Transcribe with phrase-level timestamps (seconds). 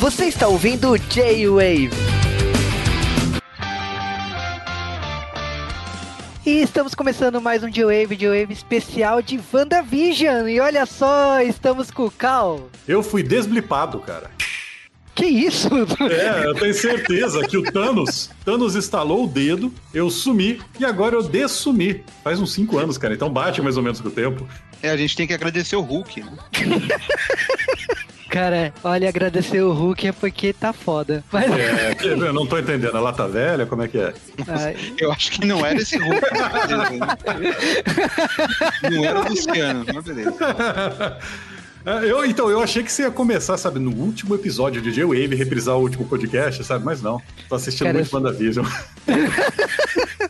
[0.00, 1.90] Você está ouvindo J-Wave.
[6.46, 10.48] E estamos começando mais um J-Wave, J-Wave especial de WandaVision.
[10.48, 12.70] E olha só, estamos com o Cal.
[12.88, 14.30] Eu fui desblipado, cara.
[15.14, 15.68] Que isso?
[16.10, 21.14] É, eu tenho certeza que o Thanos, Thanos estalou o dedo, eu sumi e agora
[21.14, 22.02] eu dessumi.
[22.24, 24.48] Faz uns 5 anos, cara, então bate mais ou menos com o tempo.
[24.82, 26.32] É, a gente tem que agradecer o Hulk, né?
[28.30, 31.24] Cara, olha, agradecer o Hulk é porque tá foda.
[31.32, 31.50] Mas...
[31.50, 34.14] É, eu não tô entendendo, a lata velha, como é que é?
[34.46, 34.76] Ai.
[34.98, 36.20] Eu acho que não era esse Hulk.
[38.88, 40.34] não era o Luciano, mas beleza.
[41.82, 45.34] É, eu, então, eu achei que você ia começar, sabe, no último episódio de J-Wave,
[45.34, 46.84] reprisar o último podcast, sabe?
[46.84, 47.22] Mas não.
[47.48, 48.66] Tô assistindo Cara, muito WandaVision.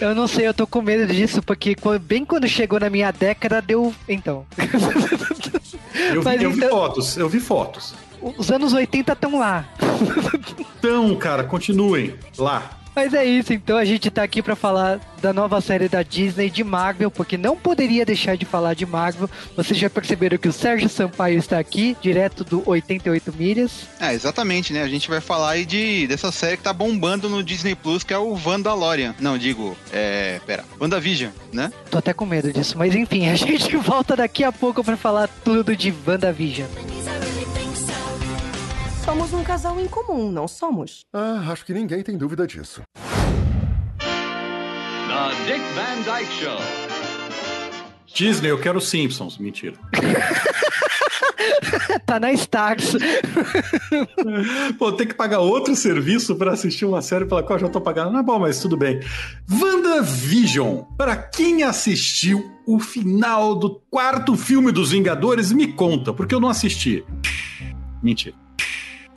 [0.00, 3.60] Eu não sei, eu tô com medo disso, porque bem quando chegou na minha década,
[3.60, 3.92] deu.
[4.08, 4.46] Então.
[6.10, 7.94] Eu vi, eu vi então- fotos, eu vi fotos.
[8.38, 9.64] Os anos 80 estão lá.
[10.78, 12.70] Então, cara, continuem lá.
[12.94, 16.50] Mas é isso, então a gente tá aqui pra falar da nova série da Disney
[16.50, 19.30] de Marvel, porque não poderia deixar de falar de Marvel.
[19.56, 23.86] Vocês já perceberam que o Sérgio Sampaio está aqui, direto do 88 Milhas.
[24.00, 24.82] É, exatamente, né?
[24.82, 28.12] A gente vai falar aí de, dessa série que tá bombando no Disney Plus, que
[28.12, 29.14] é o Vandalorian.
[29.20, 30.40] Não, digo, é.
[30.46, 31.72] Pera, WandaVision, né?
[31.90, 35.28] Tô até com medo disso, mas enfim, a gente volta daqui a pouco pra falar
[35.44, 36.68] tudo de WandaVision.
[39.04, 41.00] Somos um casal em comum, não somos?
[41.12, 42.82] Ah, acho que ninguém tem dúvida disso.
[43.98, 46.56] The Dick Van Dyke Show.
[48.14, 49.38] Disney, eu quero Simpsons.
[49.38, 49.76] Mentira.
[52.06, 52.92] tá na Stars.
[54.78, 57.80] Pô, tem que pagar outro serviço pra assistir uma série pela qual eu já tô
[57.80, 58.12] pagando.
[58.12, 59.00] Não é bom, mas tudo bem.
[59.50, 60.82] WandaVision.
[60.96, 66.48] Pra quem assistiu o final do quarto filme dos Vingadores, me conta, porque eu não
[66.48, 67.04] assisti.
[68.00, 68.40] Mentira.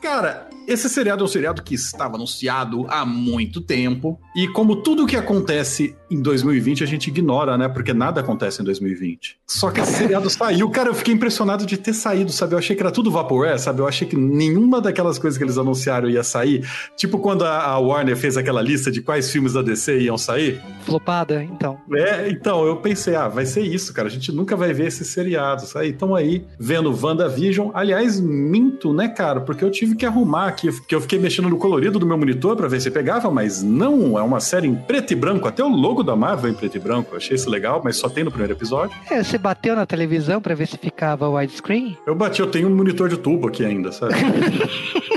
[0.05, 4.19] Cara, esse seriado é um seriado que estava anunciado há muito tempo.
[4.35, 7.67] E como tudo que acontece em 2020 a gente ignora, né?
[7.67, 9.37] Porque nada acontece em 2020.
[9.47, 10.69] Só que esse seriado saiu.
[10.69, 12.53] Cara, eu fiquei impressionado de ter saído, sabe?
[12.53, 13.81] Eu achei que era tudo Vaporware, sabe?
[13.81, 16.67] Eu achei que nenhuma daquelas coisas que eles anunciaram ia sair.
[16.95, 20.61] Tipo quando a a Warner fez aquela lista de quais filmes da DC iam sair.
[20.81, 21.77] Flopada, então.
[21.93, 24.07] É, então, eu pensei, ah, vai ser isso, cara.
[24.07, 25.75] A gente nunca vai ver esses seriados.
[25.75, 27.71] Aí estão aí vendo WandaVision.
[27.73, 29.41] Aliás, minto, né, cara?
[29.41, 32.55] Porque eu tive que arrumar aqui, que eu fiquei mexendo no colorido do meu monitor
[32.55, 35.47] pra ver se pegava, mas não, é uma série em preto e branco.
[35.47, 37.13] Até o logo da Marvel é em preto e branco.
[37.13, 38.97] Eu achei isso legal, mas só tem no primeiro episódio.
[39.09, 41.97] É, você bateu na televisão pra ver se ficava widescreen?
[42.07, 44.13] Eu bati, eu tenho um monitor de tubo aqui ainda, sabe?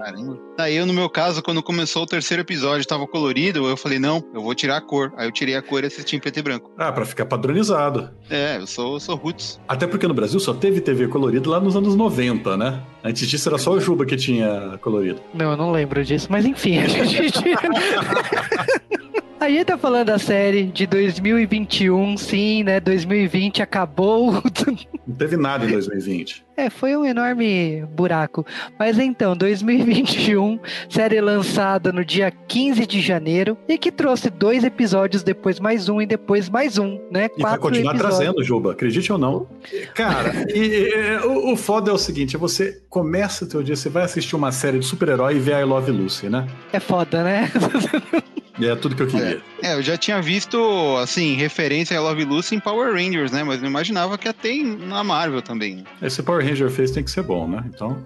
[0.00, 0.38] Caramba.
[0.56, 4.22] Daí eu, no meu caso, quando começou o terceiro episódio, tava colorido, eu falei, não,
[4.34, 5.12] eu vou tirar a cor.
[5.16, 6.70] Aí eu tirei a cor e assisti em preto e branco.
[6.78, 8.10] ah, pra ficar padronizado.
[8.28, 9.60] É, eu sou, eu sou roots.
[9.68, 12.82] Até porque no Brasil só teve TV colorido lá nos anos 90, né?
[13.04, 15.20] Antes disso era só o Juba que tinha colorido.
[15.34, 17.38] Não, eu não lembro disso, mas enfim, a gente.
[19.40, 22.78] A gente tá falando da série de 2021, sim, né?
[22.78, 24.34] 2020 acabou.
[25.08, 26.44] Não teve nada em 2020.
[26.58, 28.44] É, foi um enorme buraco.
[28.78, 35.22] Mas então, 2021, série lançada no dia 15 de janeiro e que trouxe dois episódios,
[35.22, 37.30] depois mais um e depois mais um, né?
[37.34, 38.18] E vai continuar episódios.
[38.18, 39.48] trazendo, Juba, acredite ou não.
[39.94, 43.88] Cara, e, e, o, o foda é o seguinte: você começa o teu dia, você
[43.88, 46.46] vai assistir uma série de super-herói e vê I Love Lucy, né?
[46.74, 47.50] É foda, né?
[48.60, 49.40] E é tudo que eu queria.
[49.62, 50.58] É, eu já tinha visto,
[50.98, 53.42] assim, referência a Love Lucy em Power Rangers, né?
[53.42, 55.84] Mas não imaginava que ia ter em- na Marvel também.
[56.02, 57.64] Esse Power Ranger fez tem que ser bom, né?
[57.74, 58.02] Então.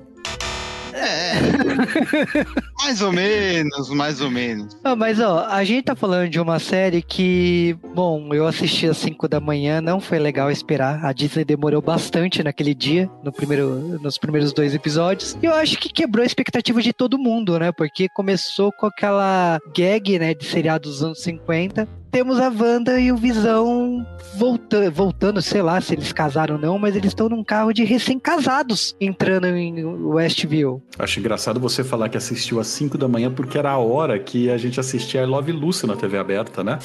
[1.05, 1.35] É.
[2.83, 4.77] mais ou menos, mais ou menos.
[4.83, 8.97] Ah, mas ó, a gente tá falando de uma série que, bom, eu assisti às
[8.97, 11.05] 5 da manhã, não foi legal esperar.
[11.05, 15.37] A Disney demorou bastante naquele dia, no primeiro, nos primeiros dois episódios.
[15.43, 17.71] E eu acho que quebrou a expectativa de todo mundo, né?
[17.73, 21.87] Porque começou com aquela gag, né, de seriado dos anos 50.
[22.15, 24.07] Temos a Wanda e o Visão
[24.37, 27.83] volta, voltando, sei lá se eles casaram ou não, mas eles estão num carro de
[27.83, 30.81] recém-casados entrando em Westview.
[30.97, 34.49] Acho engraçado você falar que assistiu às 5 da manhã, porque era a hora que
[34.49, 36.79] a gente assistia I Love Lucy na TV aberta, né?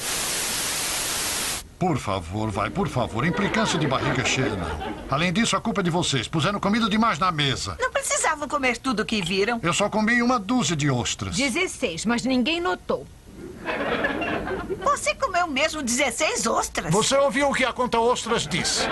[1.78, 3.24] Por favor, vai, por favor.
[3.24, 4.92] Implicância de barriga cheia, não.
[5.08, 6.26] Além disso, a culpa é de vocês.
[6.26, 7.76] Puseram comida demais na mesa.
[7.78, 9.60] Não precisavam comer tudo que viram.
[9.62, 11.36] Eu só comi uma dúzia de ostras.
[11.36, 13.06] 16, mas ninguém notou.
[14.82, 16.92] Você comeu mesmo 16 ostras?
[16.92, 18.86] Você ouviu o que a conta ostras disse?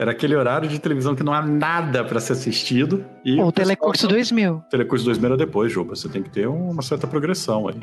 [0.00, 3.04] Era aquele horário de televisão que não há nada pra ser assistido.
[3.24, 4.62] E O pessoal- Telecurso 2000.
[4.70, 5.96] Telecurso 2000 era depois, Juba.
[5.96, 7.74] Você tem que ter uma certa progressão aí.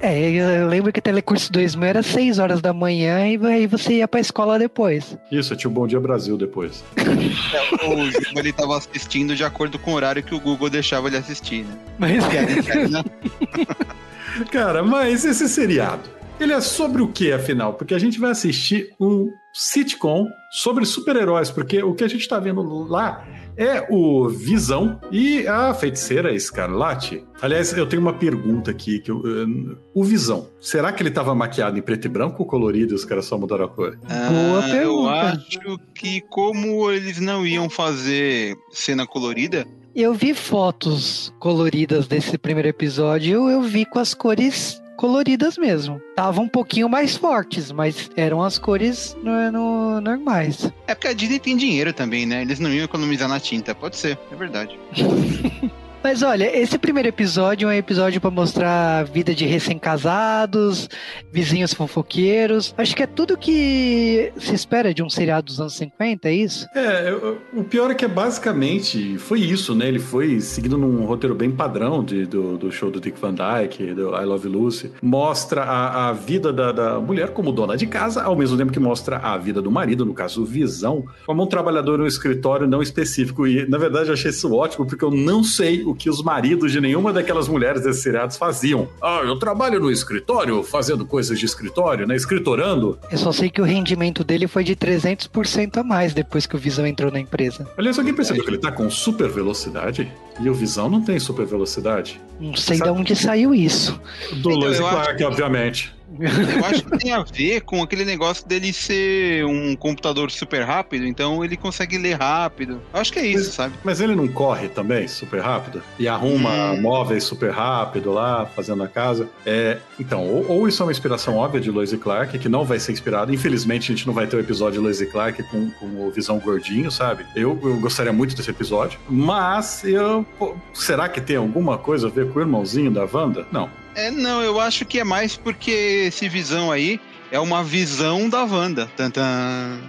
[0.00, 0.30] É,
[0.62, 4.20] eu lembro que Telecurso 2000 era 6 horas da manhã e aí você ia pra
[4.20, 5.18] escola depois.
[5.30, 6.84] Isso, tinha o Bom Dia Brasil depois.
[6.96, 11.16] O Juba ele tava assistindo de acordo com o horário que o Google deixava ele
[11.16, 11.76] assistir, né?
[11.98, 12.12] Mas
[14.50, 17.74] Cara, mas esse seriado, ele é sobre o que, afinal?
[17.74, 22.38] Porque a gente vai assistir um sitcom sobre super-heróis, porque o que a gente tá
[22.38, 27.24] vendo lá é o Visão e a feiticeira Escarlate.
[27.40, 28.98] Aliás, eu tenho uma pergunta aqui.
[28.98, 32.46] Que eu, eh, o Visão, será que ele tava maquiado em preto e branco ou
[32.46, 33.96] colorido e os caras só mudaram a cor?
[33.96, 35.10] Boa Ah, Eu pergunta.
[35.12, 39.66] acho que como eles não iam fazer cena colorida,
[40.02, 46.00] eu vi fotos coloridas desse primeiro episódio, eu vi com as cores coloridas mesmo.
[46.14, 50.70] Tava um pouquinho mais fortes, mas eram as cores no, no- normais.
[50.86, 52.42] é porque a Disney tem dinheiro também, né?
[52.42, 53.74] Eles não iam economizar na tinta.
[53.74, 54.78] Pode ser, é verdade.
[56.06, 60.88] Mas olha, esse primeiro episódio é um episódio pra mostrar a vida de recém-casados,
[61.32, 62.72] vizinhos fofoqueiros.
[62.78, 66.64] Acho que é tudo que se espera de um seriado dos anos 50, é isso?
[66.76, 67.12] É,
[67.52, 69.88] o pior é que é basicamente foi isso, né?
[69.88, 73.92] Ele foi seguindo num roteiro bem padrão de- do, do show do Dick Van Dyke,
[73.92, 74.92] do I Love Lucy.
[75.02, 78.78] Mostra a, a vida da, da mulher como dona de casa, ao mesmo tempo que
[78.78, 83.44] mostra a vida do marido, no caso, Visão, como um trabalhador no escritório não específico.
[83.44, 86.70] E, na verdade, eu achei isso ótimo, porque eu não sei o que os maridos
[86.72, 88.88] de nenhuma daquelas mulheres desses seriados faziam.
[89.02, 92.14] Ah, eu trabalho no escritório, fazendo coisas de escritório, né?
[92.14, 92.98] Escritorando.
[93.10, 96.58] Eu só sei que o rendimento dele foi de 300% a mais depois que o
[96.58, 97.68] Visão entrou na empresa.
[97.76, 100.10] Aliás, alguém percebeu que ele tá com super velocidade?
[100.40, 102.20] E o Visão não tem super velocidade.
[102.38, 103.98] Não sei Sabe- de onde saiu isso.
[104.32, 105.95] Do Então, Lois Clark, obviamente.
[106.20, 111.06] Eu acho que tem a ver com aquele negócio dele ser um computador super rápido,
[111.06, 112.80] então ele consegue ler rápido.
[112.92, 113.74] Eu acho que é isso, sabe?
[113.84, 115.82] Mas ele não corre também super rápido?
[115.98, 116.80] E arruma Hum.
[116.80, 119.28] móveis super rápido lá, fazendo a casa?
[119.44, 122.64] É, então, ou, ou isso é uma inspiração óbvia de Lois e Clark, que não
[122.64, 123.32] vai ser inspirado.
[123.32, 126.10] Infelizmente, a gente não vai ter o episódio de Lois e Clark com, com o
[126.10, 127.24] Visão Gordinho, sabe?
[127.34, 128.98] Eu, eu gostaria muito desse episódio.
[129.08, 133.46] Mas, eu, pô, será que tem alguma coisa a ver com o irmãozinho da Wanda?
[133.52, 133.68] Não.
[133.96, 137.00] É, não, eu acho que é mais porque esse visão aí
[137.32, 138.86] é uma visão da Wanda.
[138.94, 139.80] Tantan.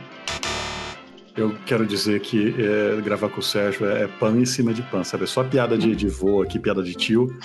[1.36, 4.82] Eu quero dizer que é, gravar com o Sérgio é, é pan em cima de
[4.82, 5.26] pan, sabe?
[5.26, 7.38] É só piada de, de vô aqui, piada de tio.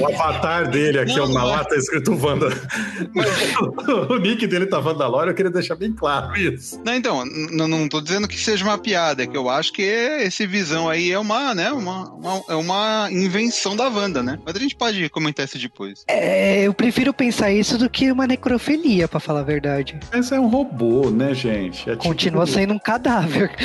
[0.00, 1.56] O avatar dele aqui é Não, uma não é.
[1.56, 2.48] lata escrito Wanda.
[4.10, 6.80] o nick dele tá Vandalore, eu queria deixar bem claro isso.
[6.84, 10.46] Não, então, não tô dizendo que seja uma piada, é que eu acho que esse
[10.46, 14.38] visão aí é uma, né, uma, uma- é uma invenção da Wanda, né?
[14.44, 16.04] Mas a gente pode comentar isso depois.
[16.08, 19.98] É, eu prefiro pensar isso do que uma necrofilia, pra falar a verdade.
[20.12, 21.88] Mas é um robô, né, gente?
[21.88, 23.50] É tipo- Continua sendo um cadáver.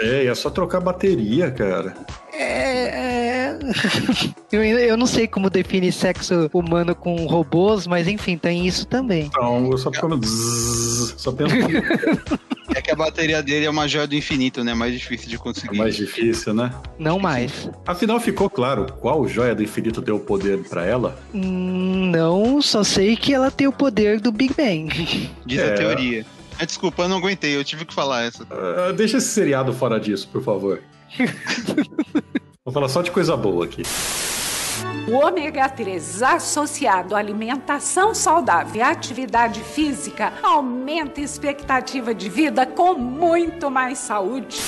[0.00, 1.94] É, é só trocar bateria, cara.
[2.38, 3.58] É, é...
[4.50, 9.26] Eu, eu não sei como define sexo humano com robôs, mas enfim, tem isso também.
[9.26, 11.54] Então, eu só fico no zzz, só penso
[12.74, 14.72] É que a bateria dele é uma joia do infinito, né?
[14.72, 15.76] Mais difícil de é conseguir.
[15.76, 16.72] mais difícil, né?
[16.98, 17.68] Não mais.
[17.86, 21.18] Afinal, ficou claro qual joia do infinito deu poder pra ela?
[21.34, 24.88] Hum, Não, só sei que ela tem o poder do Big Bang.
[25.44, 25.72] Diz É.
[25.72, 26.24] a teoria.
[26.58, 28.46] Ah, desculpa, eu não aguentei, eu tive que falar essa.
[28.50, 30.80] Ah, deixa esse seriado fora disso, por favor.
[32.64, 33.82] Vou falar só de coisa boa aqui.
[35.08, 42.66] O ômega 3 associado à alimentação saudável e atividade física aumenta a expectativa de vida
[42.66, 44.58] com muito mais saúde.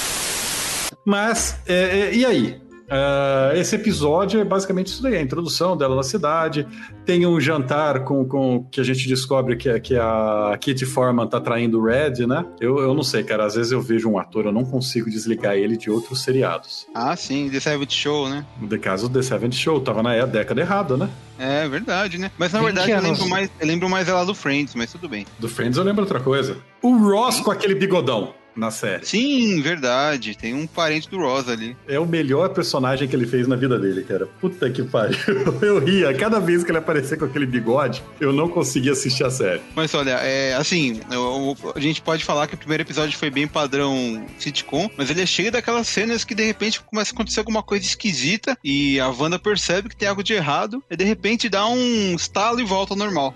[1.05, 2.70] Mas, é, é, e aí?
[2.91, 6.67] Ah, esse episódio é basicamente isso daí, a introdução dela na cidade.
[7.07, 11.27] Tem um jantar com, com que a gente descobre que, é- que a Kitty Forman
[11.29, 12.45] tá traindo o Red, né?
[12.61, 13.45] Eu, eu não sei, cara.
[13.45, 16.87] Às vezes eu vejo um ator, eu não consigo desligar ele de outros seriados.
[16.95, 18.45] Ah, sim, The Seventh Show, né?
[18.61, 21.09] No caso do The Seventh Show, tava na década errada, né?
[21.39, 22.31] É verdade, né?
[22.37, 25.09] Mas na 20 verdade eu lembro, mais, eu lembro mais ela do Friends, mas tudo
[25.09, 25.25] bem.
[25.39, 26.59] Do Friends eu lembro outra coisa.
[26.83, 29.05] O Ross com aquele bigodão na série.
[29.07, 30.37] Sim, verdade.
[30.37, 31.77] Tem um parente do Ross ali.
[31.89, 34.27] É o melhor personagem que ele fez na vida dele, cara.
[34.41, 35.19] Puta que pariu.
[35.63, 36.13] Eu ria.
[36.15, 39.61] Cada vez que ele aparecia com aquele bigode, eu não conseguia assistir a série.
[39.75, 43.31] Mas olha, é assim, eu- eu- a gente pode falar que o primeiro episódio foi
[43.31, 47.41] bem padrão sitcom, mas ele é cheio daquelas cenas que de repente começa a acontecer
[47.41, 51.49] alguma coisa esquisita e a Wanda percebe que tem algo de errado e de repente
[51.49, 53.35] dá um estalo e volta ao normal.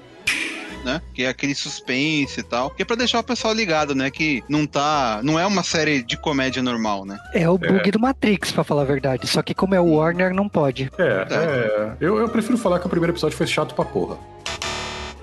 [0.85, 1.01] Né?
[1.15, 2.71] Que é aquele suspense e tal.
[2.71, 4.11] Que é pra deixar o pessoal ligado, né?
[4.11, 5.21] Que não tá.
[5.23, 7.19] Não é uma série de comédia normal, né?
[7.33, 9.27] É o bug do Matrix, pra falar a verdade.
[9.27, 10.91] Só que como é o Warner, não pode.
[10.99, 11.93] É, é.
[12.01, 14.17] Eu, eu prefiro falar que o primeiro episódio foi chato pra porra.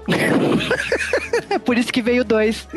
[1.52, 2.68] É por isso que veio dois.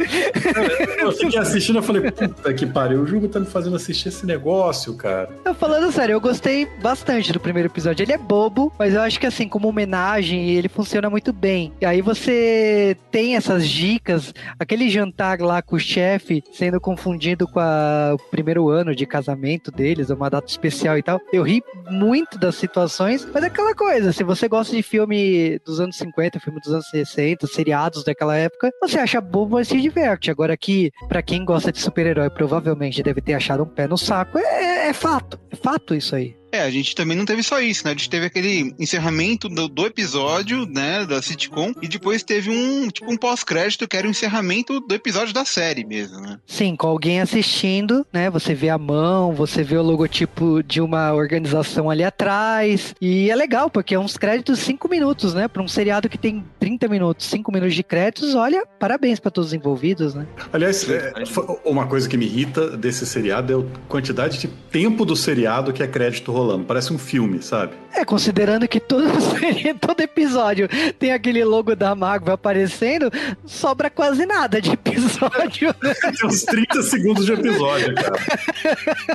[0.99, 4.27] Eu fiquei assistindo, eu falei, puta que pariu, o jogo tá me fazendo assistir esse
[4.27, 5.29] negócio, cara.
[5.45, 8.03] Eu falando sério, eu gostei bastante do primeiro episódio.
[8.03, 11.73] Ele é bobo, mas eu acho que assim, como homenagem, ele funciona muito bem.
[11.81, 17.61] E aí você tem essas dicas, aquele jantar lá com o chefe sendo confundido com
[17.61, 21.21] a- o primeiro ano de casamento deles, uma data especial e tal.
[21.33, 25.81] Eu ri muito das situações, mas é aquela coisa, se você gosta de filme dos
[25.81, 30.31] anos 50, filme dos anos 60, seriados daquela época, você acha bobo, mas se diverte.
[30.31, 34.39] Agora aqui, pra quem gosta de super-herói, provavelmente deve ter achado um pé no saco.
[34.39, 36.37] É, é fato, é fato isso aí.
[36.55, 37.91] É, a gente também não teve só isso, né?
[37.91, 42.89] A gente teve aquele encerramento do, do episódio, né, da sitcom, e depois teve um,
[42.89, 46.39] tipo, um pós-crédito que era o encerramento do episódio da série mesmo, né?
[46.47, 48.31] Sim, com alguém assistindo, né?
[48.31, 52.95] Você vê a mão, você vê o logotipo de uma organização ali atrás.
[53.01, 55.49] E é legal, porque é uns créditos 5 minutos, né?
[55.49, 59.49] Pra um seriado que tem 30 minutos, 5 minutos de créditos, olha, parabéns pra todos
[59.49, 60.25] os envolvidos, né?
[60.53, 61.13] Aliás, é,
[61.65, 65.83] uma coisa que me irrita desse seriado é a quantidade de tempo do seriado que
[65.83, 66.44] é crédito rolando.
[66.67, 67.73] Parece um filme, sabe?
[67.93, 69.05] É, considerando que todo,
[69.81, 73.11] todo episódio tem aquele logo da Marvel aparecendo,
[73.47, 75.75] sobra quase nada de episódio.
[75.83, 75.95] né?
[76.15, 78.17] Tem uns 30 segundos de episódio, cara.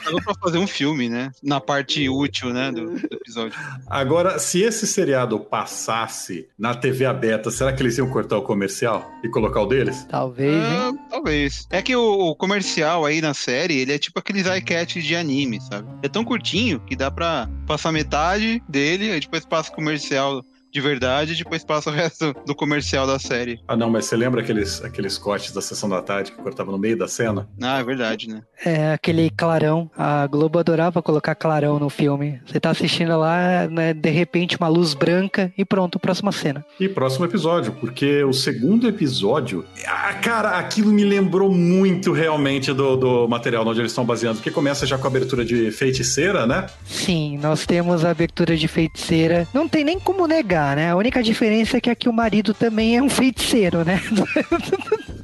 [0.05, 1.31] Dava pra fazer um filme, né?
[1.43, 3.57] Na parte útil, né, do, do episódio.
[3.87, 9.09] Agora, se esse seriado passasse na TV aberta, será que eles iam cortar o comercial
[9.23, 10.05] e colocar o deles?
[10.09, 10.61] Talvez, hein?
[10.63, 11.67] Ah, talvez.
[11.69, 15.59] É que o, o comercial aí na série, ele é tipo aqueles iCat de anime,
[15.61, 15.87] sabe?
[16.01, 17.18] É tão curtinho que dá pra
[17.65, 22.33] passar metade dele, aí depois passa o comercial de verdade, e depois passa o resto
[22.45, 23.59] do comercial da série.
[23.67, 26.77] Ah, não, mas você lembra aqueles, aqueles cortes da sessão da tarde que cortava no
[26.77, 27.47] meio da cena?
[27.61, 28.41] Ah, é verdade, né?
[28.63, 29.89] É aquele clarão.
[29.97, 32.39] A Globo adorava colocar clarão no filme.
[32.45, 36.65] Você tá assistindo lá, né, de repente uma luz branca e pronto, próxima cena.
[36.79, 39.65] E próximo episódio, porque o segundo episódio.
[39.87, 44.51] Ah, cara, aquilo me lembrou muito realmente do, do material onde eles estão baseando, porque
[44.51, 46.67] começa já com a abertura de feiticeira, né?
[46.85, 49.47] Sim, nós temos a abertura de feiticeira.
[49.53, 50.91] Não tem nem como negar, né?
[50.91, 54.01] A única diferença é que aqui o marido também é um feiticeiro, né?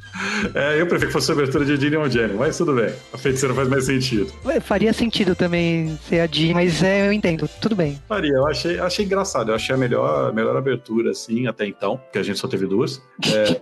[0.54, 2.92] É, eu prefiro que fosse a abertura de Dillian Jenny, mas tudo bem.
[3.12, 4.32] A feiticeira faz mais sentido.
[4.62, 8.00] Faria sentido também ser a Jean, mas é, eu entendo, tudo bem.
[8.08, 9.50] Faria, eu achei, achei engraçado.
[9.50, 12.66] Eu achei a melhor, a melhor abertura, assim, até então, porque a gente só teve
[12.66, 13.02] duas.
[13.26, 13.60] É...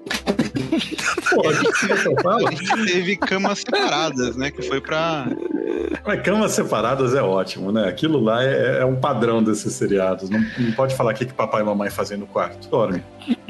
[1.31, 1.49] Pô?
[2.47, 4.50] A gente teve camas separadas, né?
[4.50, 5.26] Que foi pra.
[6.04, 7.88] Mas camas separadas é ótimo, né?
[7.88, 10.28] Aquilo lá é, é um padrão desses seriados.
[10.31, 12.69] Não, não pode falar o que, que papai e mamãe fazem no quarto.
[12.69, 13.02] Dorme.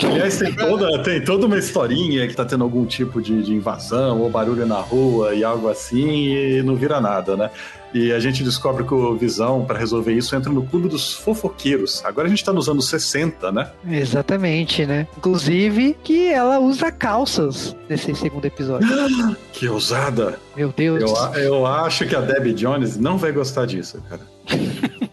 [0.02, 4.20] Aliás, tem toda, tem toda uma historinha que tá tendo algum tipo de, de invasão
[4.20, 7.50] ou barulho na rua e algo assim e não vira nada, né?
[7.94, 12.04] E a gente descobre que o Visão, para resolver isso, entra no clube dos fofoqueiros.
[12.04, 13.70] Agora a gente tá nos anos 60, né?
[13.88, 15.06] Exatamente, né?
[15.16, 18.84] Inclusive que ela usa calças nesse segundo episódio.
[19.54, 20.40] Que ousada!
[20.56, 21.00] Meu Deus.
[21.36, 24.22] Eu, eu acho que a Debbie Jones não vai gostar disso, cara.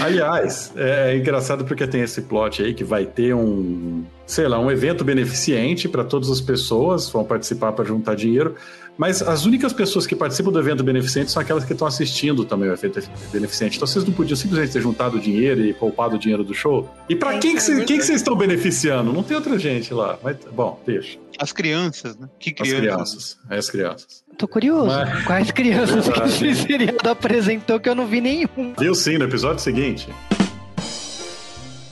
[0.00, 4.70] Aliás, é engraçado porque tem esse plot aí que vai ter um, sei lá, um
[4.70, 8.56] evento beneficente para todas as pessoas, vão participar para juntar dinheiro,
[8.98, 12.68] mas as únicas pessoas que participam do evento beneficente são aquelas que estão assistindo também
[12.68, 13.00] o evento
[13.32, 13.76] beneficente.
[13.76, 16.88] Então vocês não podiam simplesmente ter juntado o dinheiro e poupado o dinheiro do show?
[17.08, 19.12] E para quem que vocês quem que estão beneficiando?
[19.12, 20.18] Não tem outra gente lá.
[20.22, 21.18] Mas, bom, deixa.
[21.38, 22.28] As crianças, né?
[22.38, 22.80] Que As crianças?
[22.80, 23.38] crianças.
[23.50, 24.24] É as crianças.
[24.38, 24.86] Tô curioso.
[24.86, 26.46] Mas- Quais crianças que Verdade.
[26.48, 28.74] esse seriado apresentou que eu não vi nenhum?
[28.78, 30.08] Viu sim no episódio seguinte.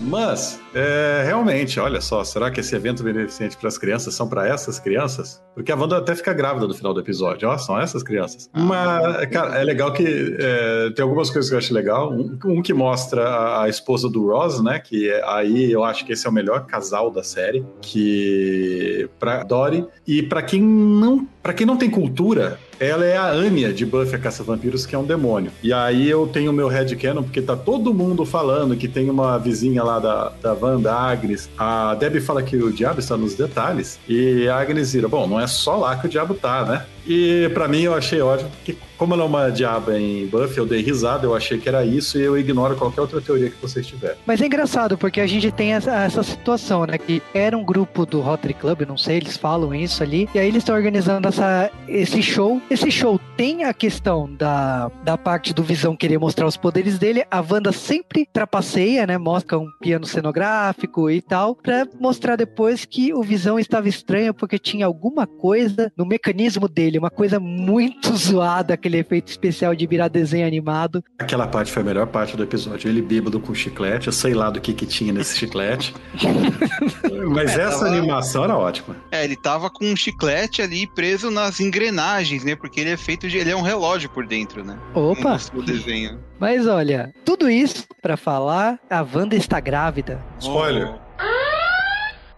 [0.06, 4.46] Mas, é, realmente, olha só, será que esse evento beneficente para as crianças são para
[4.46, 5.42] essas crianças?
[5.54, 8.50] Porque a Wanda até fica grávida no final do episódio, ó, são essas crianças.
[8.52, 12.12] Mas, cara, é legal que é, tem algumas coisas que eu acho legal.
[12.12, 14.78] Um, um que mostra a, a esposa do Ross, né?
[14.78, 19.42] Que é- aí eu acho que esse é o melhor casal da série, que para
[19.44, 23.84] Dory e para quem não, para quem não tem cultura, ela é a Anya de
[23.84, 25.50] Buffy a Caça-Vampiros, que é um demônio.
[25.62, 29.38] E aí eu tenho o meu headcanon, porque tá todo mundo falando que tem uma
[29.38, 31.48] vizinha lá da, da Wanda, a Agnes.
[31.58, 33.98] A Debbie fala que o diabo está nos detalhes.
[34.08, 36.86] E a Agnes vira, bom, não é só lá que o diabo tá, né?
[37.06, 40.66] E pra mim eu achei ótimo, que como ela é uma diaba em Buffy, eu
[40.66, 43.86] dei risada, eu achei que era isso, e eu ignoro qualquer outra teoria que vocês
[43.86, 44.16] tiverem.
[44.24, 46.96] Mas é engraçado, porque a gente tem essa, essa situação, né?
[46.96, 50.28] Que era um grupo do Rotary Club, não sei, eles falam isso ali.
[50.34, 52.60] E aí eles estão organizando essa, esse show.
[52.70, 57.24] Esse show tem a questão da, da parte do Visão querer mostrar os poderes dele.
[57.30, 59.18] A Wanda sempre trapaceia, né?
[59.18, 61.56] Mostra um piano cenográfico e tal.
[61.56, 66.93] Pra mostrar depois que o Visão estava estranho porque tinha alguma coisa no mecanismo dele
[66.94, 71.02] dele, uma coisa muito zoada, aquele efeito especial de virar desenho animado.
[71.18, 72.88] Aquela parte foi a melhor parte do episódio.
[72.88, 75.94] Ele bêbado com chiclete, eu sei lá do que que tinha nesse chiclete.
[77.34, 78.96] Mas É, essa tava- animação era ótima.
[79.10, 82.54] É, ele tava com um chiclete ali preso nas engrenagens, né?
[82.54, 83.38] Porque ele é feito de.
[83.38, 84.78] Ele é um relógio por dentro, né?
[84.94, 85.38] Opa!
[85.54, 86.18] o desenho.
[86.38, 90.20] Mas olha, tudo isso pra falar, a Wanda está grávida.
[90.38, 90.92] Spoiler.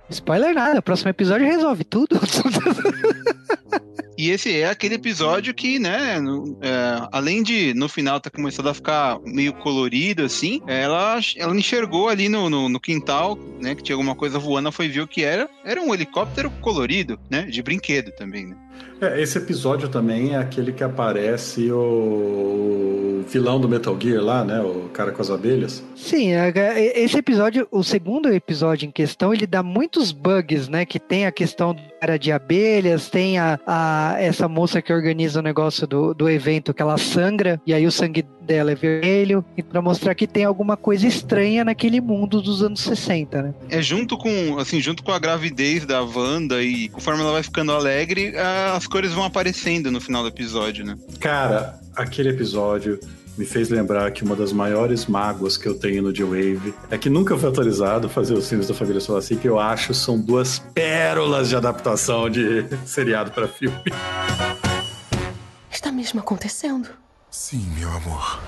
[0.08, 2.18] Spoiler nada, o próximo episódio resolve tudo.
[4.26, 8.68] E esse é aquele episódio que, né, no- é, além de no final tá começando
[8.68, 13.83] a ficar meio colorido assim, ela, ela enxergou ali no, no, no quintal, né, que
[13.85, 15.49] tinha alguma coisa voando, ela foi ver o que era.
[15.64, 18.56] Era um helicóptero colorido, né, de brinquedo também, né.
[19.00, 24.61] É, esse episódio também é aquele que aparece o vilão do Metal Gear lá, né?
[24.61, 25.83] O cara com as abelhas.
[25.95, 26.49] Sim, a-
[26.95, 30.85] esse episódio, o segundo episódio em questão, ele dá muitos bugs, né?
[30.85, 35.42] Que tem a questão cara de abelhas, tem a, a- essa moça que organiza o
[35.42, 39.62] negócio do, do evento que ela sangra, e aí o sangue dela é vermelho, e
[39.62, 43.54] pra mostrar que tem alguma coisa estranha naquele mundo dos anos 60, né?
[43.70, 47.72] É junto com, assim, junto com a gravidez da Wanda e conforme ela vai ficando
[47.72, 50.96] alegre, a- as cores vão aparecendo no final do episódio, né.
[51.20, 53.00] Cara, aquele episódio
[53.37, 57.11] me fez lembrar que uma das maiores mágoas que eu tenho no J-Wave é que
[57.11, 61.49] nunca foi autorizado fazer os filmes da família Solassi, que eu acho são duas pérolas
[61.49, 63.76] de adaptação de seriado pra filme.
[65.71, 66.88] Está mesmo acontecendo?
[67.31, 68.40] Sim, meu amor.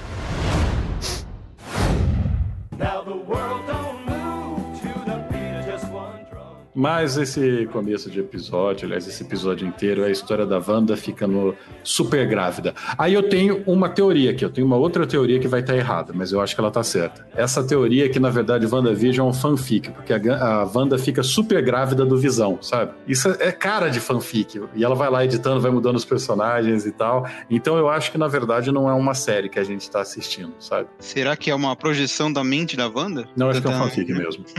[6.80, 11.56] Mas esse começo de episódio, aliás, esse episódio inteiro, é a história da Wanda ficando
[11.88, 12.74] super grávida.
[12.98, 16.12] Aí eu tenho uma teoria aqui, eu tenho uma outra teoria que vai estar errada,
[16.14, 17.26] mas eu acho que ela tá certa.
[17.34, 21.22] Essa teoria é que, na verdade, WandaVision é um fanfic, porque a, a Wanda fica
[21.22, 22.92] super grávida do Visão, sabe?
[23.06, 24.60] Isso é cara de fanfic.
[24.74, 27.26] E ela vai lá editando, vai mudando os personagens e tal.
[27.48, 30.52] Então eu acho que, na verdade, não é uma série que a gente tá assistindo,
[30.58, 30.88] sabe?
[30.98, 33.26] Será que é uma projeção da mente da Wanda?
[33.34, 34.44] Não, acho que é um fanfic mesmo.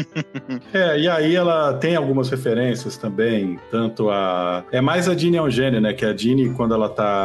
[0.74, 4.64] É, e aí ela tem algumas referências também, tanto a...
[4.72, 5.94] É mais a Jeannie é um gênio, né?
[5.94, 7.19] Que a Jeannie, quando ela tá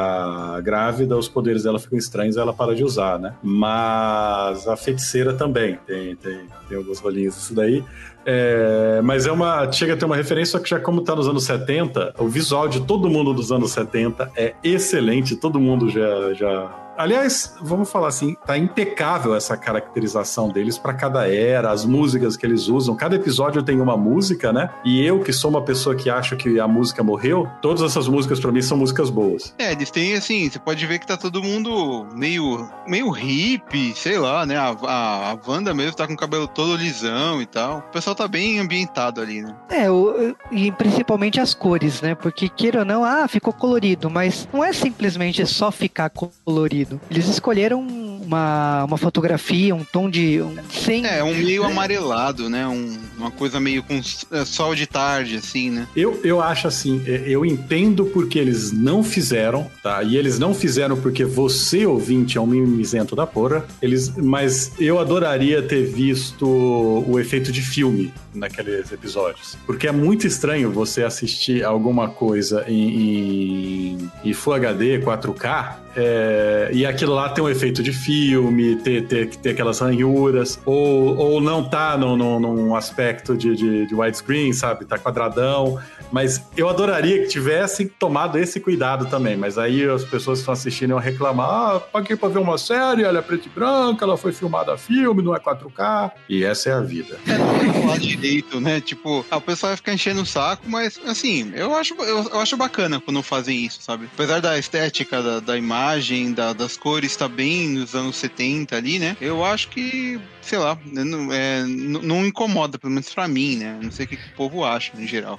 [0.62, 3.34] grávida, os poderes dela ficam estranhos ela para de usar, né?
[3.42, 7.84] Mas a feiticeira também tem, tem, tem alguns rolinhos disso daí.
[8.26, 9.70] É, mas é uma.
[9.70, 12.68] Chega a ter uma referência, só que já como tá nos anos 70, o visual
[12.68, 16.32] de todo mundo dos anos 70 é excelente, todo mundo já.
[16.32, 16.83] já...
[16.96, 22.46] Aliás, vamos falar assim, tá impecável essa caracterização deles para cada era, as músicas que
[22.46, 22.94] eles usam.
[22.94, 24.70] Cada episódio tem uma música, né?
[24.84, 28.38] E eu, que sou uma pessoa que acha que a música morreu, todas essas músicas
[28.38, 29.54] para mim são músicas boas.
[29.58, 34.18] É, eles têm assim, você pode ver que tá todo mundo meio, meio hippie, sei
[34.18, 34.56] lá, né?
[34.56, 37.78] A, a, a Wanda mesmo tá com o cabelo todo lisão e tal.
[37.78, 39.54] O pessoal tá bem ambientado ali, né?
[39.68, 42.14] É, o, e principalmente as cores, né?
[42.14, 46.83] Porque queira ou não, ah, ficou colorido, mas não é simplesmente só ficar colorido.
[47.10, 47.80] Eles escolheram
[48.24, 50.40] uma, uma fotografia, um tom de.
[50.40, 52.66] Um, sem, É, um meio amarelado, né?
[52.66, 54.00] Um- uma coisa meio com
[54.32, 55.86] é, sol de tarde, assim, né?
[55.94, 60.02] Eu, eu acho assim, é, eu entendo porque eles não fizeram, tá?
[60.02, 63.64] E eles não fizeram porque você, ouvinte, é um mimizento da porra.
[63.80, 69.56] Eles, mas eu adoraria ter visto o efeito de filme naqueles episódios.
[69.64, 76.70] Porque é muito estranho você assistir alguma coisa em, em, em Full HD, 4K, é,
[76.72, 81.40] e aquilo lá tem um efeito de filme, ter, ter, ter aquelas ranhuras, ou, ou
[81.40, 84.84] não tá no, no- num aspecto de, de, de widescreen, sabe?
[84.84, 85.78] Tá quadradão.
[86.12, 89.36] Mas eu adoraria que tivessem tomado esse cuidado também.
[89.36, 93.02] Mas aí as pessoas que estão assistindo iam reclamar: ah, paguei pra ver uma série,
[93.02, 96.12] ela é preta e branca, ela foi filmada a filme, não é 4K.
[96.28, 97.18] E essa é a vida.
[97.26, 98.80] É, não falar direito, né?
[98.80, 102.40] Tipo, ah, o pessoal vai ficar enchendo o saco, mas assim, eu acho, eu, eu
[102.40, 104.08] acho bacana quando fazem isso, sabe?
[104.14, 105.83] Apesar da estética da, da imagem,
[106.32, 109.16] da- das cores estar bem nos anos 70 ali, né?
[109.20, 113.78] Eu acho que, sei lá, não, é, não incomoda, pelo menos pra mim, né?
[113.82, 115.38] Não sei o que, que o povo acha em geral.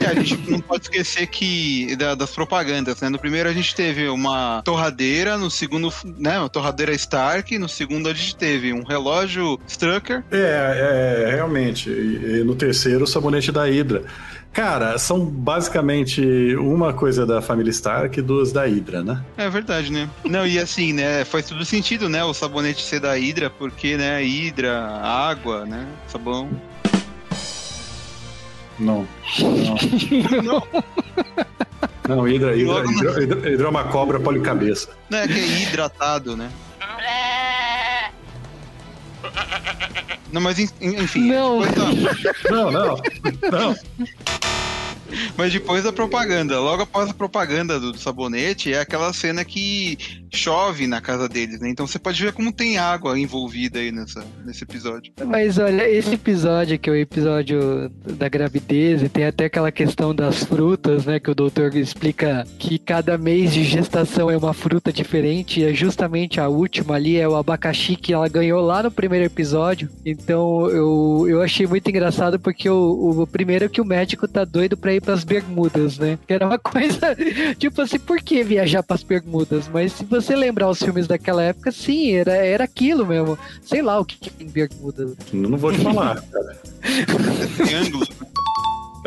[0.00, 3.08] É, a gente não pode esquecer que da- das propagandas, né?
[3.08, 6.38] No primeiro a gente teve uma torradeira, no segundo, né?
[6.38, 10.24] Uma torradeira Stark, no segundo a gente teve um relógio Strucker.
[10.30, 11.90] É, é realmente.
[11.90, 14.04] E, e no terceiro, o sabonete da Hydra.
[14.50, 16.20] Cara, são basicamente
[16.56, 19.22] uma coisa da família Stark e duas da Hydra, né?
[19.36, 20.08] É verdade, né?
[20.24, 21.24] Não, e assim, né?
[21.24, 22.24] Faz todo sentido, né?
[22.24, 24.24] O sabonete ser da Hydra, porque, né?
[24.28, 25.86] Hydra, água, né?
[26.06, 26.50] Sabão.
[28.78, 29.08] Não.
[30.44, 30.62] Não.
[32.08, 34.90] Não, Hydra, Hydra, logo no- Hydra, Hydra, Hydra é uma cobra policabeça.
[35.10, 36.50] Não, é que é hidratado, né?
[40.32, 41.28] Não, mas en- en- enfim.
[41.30, 41.60] Não.
[41.60, 42.70] Não.
[42.70, 43.76] Não, não.
[45.36, 49.98] Mas depois da propaganda, logo após a propaganda do, do sabonete, é aquela cena que
[50.32, 51.70] chove na casa deles, né?
[51.70, 55.12] Então você pode ver como tem água envolvida aí nessa, nesse episódio.
[55.24, 60.14] Mas olha, esse episódio, que é o episódio da gravidez, e tem até aquela questão
[60.14, 61.18] das frutas, né?
[61.18, 65.72] Que o doutor explica que cada mês de gestação é uma fruta diferente, e é
[65.72, 69.88] justamente a última ali é o abacaxi que ela ganhou lá no primeiro episódio.
[70.04, 74.44] Então eu, eu achei muito engraçado porque o, o primeiro é que o médico tá
[74.44, 76.18] doido pra ir pras Bermudas, né?
[76.26, 77.16] Que era uma coisa,
[77.58, 79.68] tipo assim, por que viajar pras Bermudas?
[79.68, 83.38] Mas se você lembrar os filmes daquela época, sim, era, era aquilo mesmo.
[83.62, 85.12] Sei lá o que, que tem Bermudas.
[85.32, 86.58] Não vou te falar, cara.
[87.56, 88.06] Triângulo.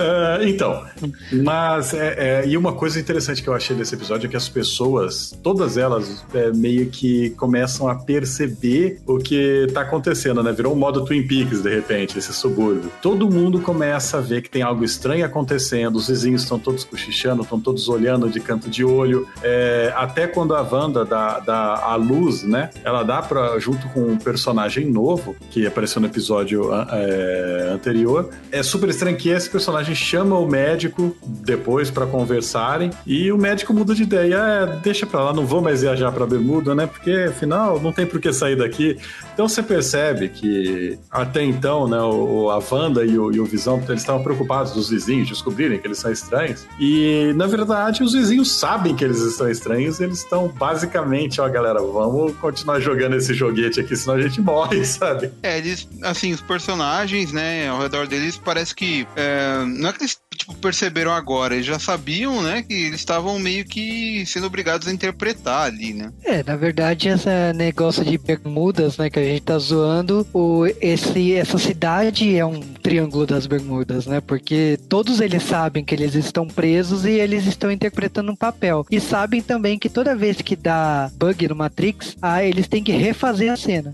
[0.02, 0.84] É, então,
[1.32, 4.50] mas é, é, e uma coisa interessante que eu achei desse episódio é que as
[4.50, 10.52] pessoas, todas elas, é, meio que começam a perceber o que tá acontecendo, né?
[10.52, 12.92] Virou um modo Twin Peaks, de repente, esse subúrbio.
[13.02, 17.44] Todo mundo começa a ver que tem algo estranho acontecendo, os vizinhos estão todos cochichando,
[17.44, 19.28] estão todos olhando de canto de olho.
[19.44, 22.70] É, até quando a Wanda dá, dá a luz, né?
[22.84, 28.30] Ela dá pra, junto com um personagem novo, que apareceu no episódio é, anterior.
[28.52, 33.74] É super estranho que esse personagem chama o médico depois para conversarem e o médico
[33.74, 34.36] muda de ideia.
[34.36, 36.88] É, deixa pra lá, não vou mais viajar pra Bermuda, né?
[36.88, 38.98] Porque afinal não tem por que sair daqui.
[39.34, 43.82] Então você percebe que até então, né, o, a Wanda e o, e o Visão
[43.88, 46.66] eles estavam preocupados dos vizinhos descobrirem que eles são estranhos.
[46.80, 51.82] E na verdade os vizinhos sabem que eles estão estranhos, eles estão basicamente, ó, galera,
[51.82, 55.32] vamos continuar jogando esse joguete aqui, senão a gente morre, sabe?
[55.44, 59.08] É, eles, assim, os personagens, né, ao redor deles, parece que.
[59.16, 63.40] é, não é que eles tipo, perceberam agora, eles já sabiam, né, que eles estavam
[63.40, 66.12] meio que sendo obrigados a interpretar ali, né?
[66.24, 71.34] É, na verdade, esse negócio de Bermudas, né, que a gente tá zoando, o, esse,
[71.34, 74.22] essa cidade é um triângulo das Bermudas, né?
[74.22, 78.86] Porque todos eles sabem que eles estão presos e eles estão interpretando um papel.
[78.92, 82.92] E sabem também que toda vez que dá bug no Matrix, ah, eles têm que
[82.92, 83.92] refazer a cena.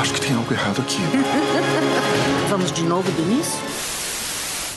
[0.00, 0.98] Acho que tem algo errado aqui.
[2.64, 3.60] De novo do início?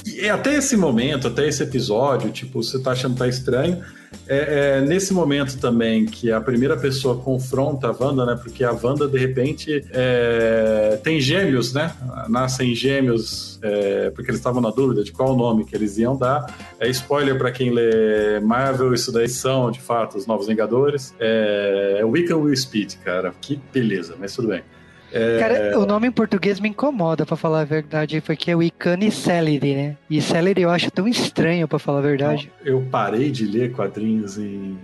[0.06, 3.82] E até esse momento, até esse episódio, tipo, você tá achando que tá estranho.
[4.28, 8.38] É, é nesse momento também que a primeira pessoa confronta a Wanda, né?
[8.42, 11.94] Porque a Wanda, de repente, é, tem gêmeos, né?
[12.28, 16.54] Nascem gêmeos, é, porque eles estavam na dúvida de qual nome que eles iam dar.
[16.82, 21.14] É spoiler para quem lê Marvel, isso daí são, de fato, os Novos Vingadores.
[21.18, 23.34] É Wiccan Will Speed, cara.
[23.40, 24.64] Que beleza, mas tudo bem.
[25.12, 28.62] É, Cara, o nome em português me incomoda, pra falar a verdade, porque é o
[28.62, 29.98] Icane Celery, né?
[30.10, 32.52] E Celery eu acho tão estranho, pra falar a verdade.
[32.64, 34.78] eu parei de ler quadrinhos em,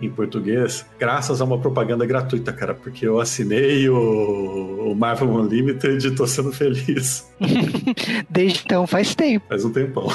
[0.00, 6.06] em português graças a uma propaganda gratuita, cara, porque eu assinei o, o Marvel Unlimited
[6.06, 7.28] e tô sendo feliz.
[8.30, 9.46] Desde então faz tempo.
[9.48, 10.08] Faz um tempão.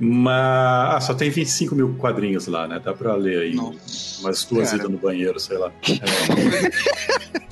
[0.00, 2.80] Mas ah, só tem 25 mil quadrinhos lá, né?
[2.82, 4.82] Dá pra ler aí Nossa, umas duas cara.
[4.82, 5.72] idas no banheiro, sei lá.
[5.82, 7.38] É.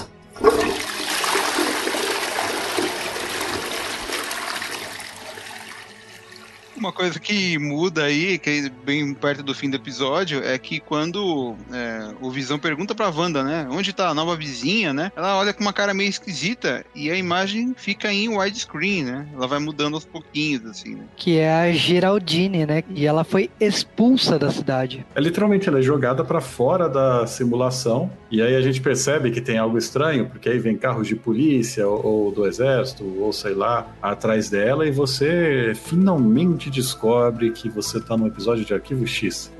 [6.86, 10.78] Uma coisa que muda aí, que é bem perto do fim do episódio, é que
[10.78, 13.66] quando é, o Visão pergunta pra Wanda, né?
[13.68, 15.10] Onde tá a nova vizinha, né?
[15.16, 19.26] Ela olha com uma cara meio esquisita e a imagem fica em widescreen, né?
[19.34, 21.02] Ela vai mudando aos pouquinhos, assim, né?
[21.16, 22.84] Que é a Geraldine, né?
[22.88, 25.04] E ela foi expulsa da cidade.
[25.12, 29.40] É literalmente ela é jogada pra fora da simulação e aí a gente percebe que
[29.40, 33.54] tem algo estranho, porque aí vem carros de polícia ou, ou do exército ou sei
[33.54, 39.50] lá atrás dela e você finalmente descobre que você tá num episódio de Arquivo X.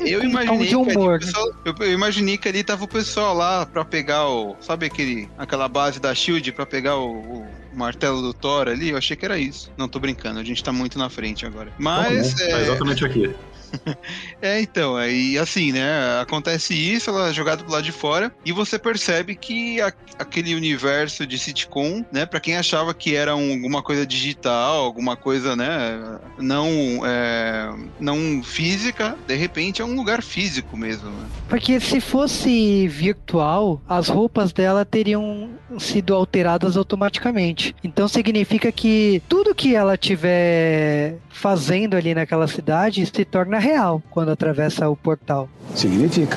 [0.00, 3.34] Eu imaginei, de que ali, o pessoal- eu, eu imaginei que ali tava o pessoal
[3.34, 4.56] lá pra pegar o.
[4.60, 8.90] Sabe aquele, aquela base da Shield pra pegar o, o martelo do Thor ali?
[8.90, 9.70] Eu achei que era isso.
[9.76, 11.72] Não tô brincando, a gente tá muito na frente agora.
[11.78, 12.34] Mas.
[12.34, 13.34] Tá é, exatamente aqui.
[14.40, 16.20] É, então, aí assim, né?
[16.20, 20.54] Acontece isso, ela é jogada pro lado de fora, e você percebe que a- aquele
[20.54, 22.26] universo de sitcom, né?
[22.26, 26.18] Pra quem achava que era um- alguma coisa digital, alguma coisa, né?
[26.38, 26.66] Não,
[27.04, 31.26] é, não física, de repente é um lugar físico mesmo, né?
[31.48, 37.74] Porque se fosse virtual, as roupas dela teriam sido alteradas automaticamente.
[37.84, 44.30] Então significa que tudo que ela tiver fazendo ali naquela cidade se torna real quando
[44.30, 45.48] atravessa o portal.
[45.74, 46.36] Significa.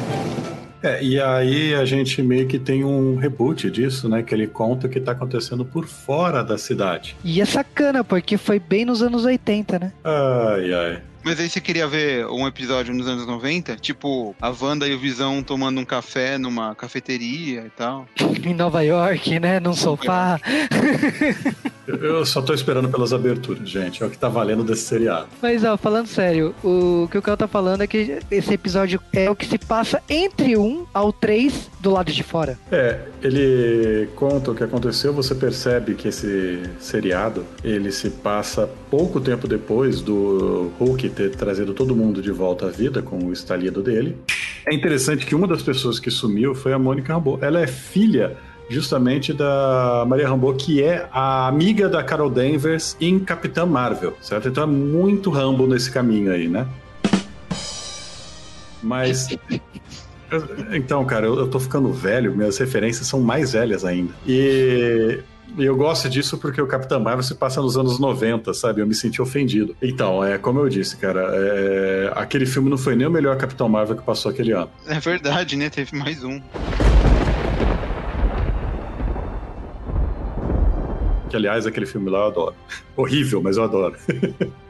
[0.85, 4.21] É, e aí a gente meio que tem um reboot disso, né?
[4.21, 7.17] Que ele conta o que tá acontecendo por fora da cidade.
[7.23, 9.91] E é sacana, porque foi bem nos anos 80, né?
[10.03, 11.01] Ai, ai.
[11.23, 13.77] Mas aí você queria ver um episódio nos anos 90?
[13.77, 18.05] Tipo, a Wanda e o Visão tomando um café numa cafeteria e tal.
[18.45, 19.59] Em Nova York, né?
[19.59, 20.39] Num sofá.
[21.87, 24.01] Eu, eu só tô esperando pelas aberturas, gente.
[24.03, 25.27] É o que tá valendo desse seriado.
[25.41, 29.29] Mas, ó, falando sério, o que o Cal tá falando é que esse episódio é
[29.29, 32.57] o que se passa entre um ao três do lado de fora.
[32.71, 39.19] É, ele conta o que aconteceu, você percebe que esse seriado, ele se passa pouco
[39.19, 43.81] tempo depois do Hulk ter trazido todo mundo de volta à vida com o estalido
[43.81, 44.17] dele.
[44.65, 47.37] É interessante que uma das pessoas que sumiu foi a Mônica Rambeau.
[47.41, 48.35] Ela é filha
[48.69, 54.47] justamente da Maria Rambeau, que é a amiga da Carol Danvers em Capitã Marvel, certo?
[54.47, 56.67] Então é muito Rambo nesse caminho aí, né?
[58.81, 59.27] Mas
[60.71, 64.13] então, cara, eu, tô ficando velho, minhas referências são mais velhas ainda.
[64.25, 65.19] E
[65.57, 68.81] e eu gosto disso porque o Capitão Marvel se passa nos anos 90, sabe?
[68.81, 69.75] Eu me senti ofendido.
[69.81, 73.69] Então, é como eu disse, cara, é, aquele filme não foi nem o melhor Capitão
[73.69, 74.69] Marvel que passou aquele ano.
[74.85, 75.69] É verdade, né?
[75.69, 76.41] Teve mais um.
[81.35, 82.55] Que, aliás, aquele filme lá eu adoro.
[82.95, 83.95] Horrível, mas eu adoro.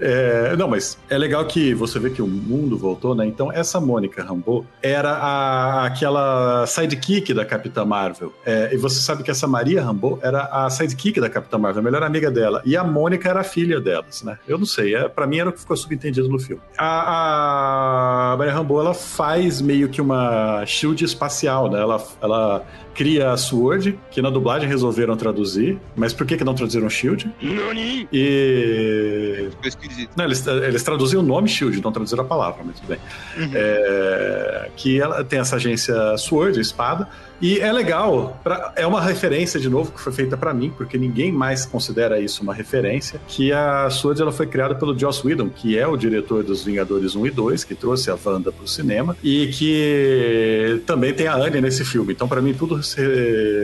[0.00, 3.26] É, não, mas é legal que você vê que o mundo voltou, né?
[3.26, 8.32] Então, essa Mônica Rambeau era a, aquela sidekick da Capitã Marvel.
[8.46, 11.84] É, e você sabe que essa Maria Rambeau era a sidekick da Capitã Marvel, a
[11.84, 12.62] melhor amiga dela.
[12.64, 14.38] E a Mônica era a filha delas, né?
[14.48, 16.62] Eu não sei, é, para mim era o que ficou subentendido no filme.
[16.78, 21.80] A, a Maria Rambeau, ela faz meio que uma shield espacial, né?
[21.80, 25.78] Ela, ela cria a Sword, que na dublagem resolveram traduzir.
[25.96, 27.30] Mas por que, que não traduziram Shield?
[28.12, 29.48] E.
[30.16, 32.98] Não, eles, eles traduziram o nome Shield, não traduziram a palavra, mas tudo bem.
[33.36, 33.50] Uhum.
[33.54, 37.08] É, que ela tem essa agência Sword, espada,
[37.40, 40.98] e é legal, pra, é uma referência de novo que foi feita para mim, porque
[40.98, 45.48] ninguém mais considera isso uma referência, que a Sword ela foi criada pelo Joss Whedon,
[45.50, 49.16] que é o diretor dos Vingadores 1 e 2, que trouxe a Wanda pro cinema,
[49.22, 52.12] e que também tem a Anne nesse filme.
[52.12, 53.00] Então, para mim, tudo se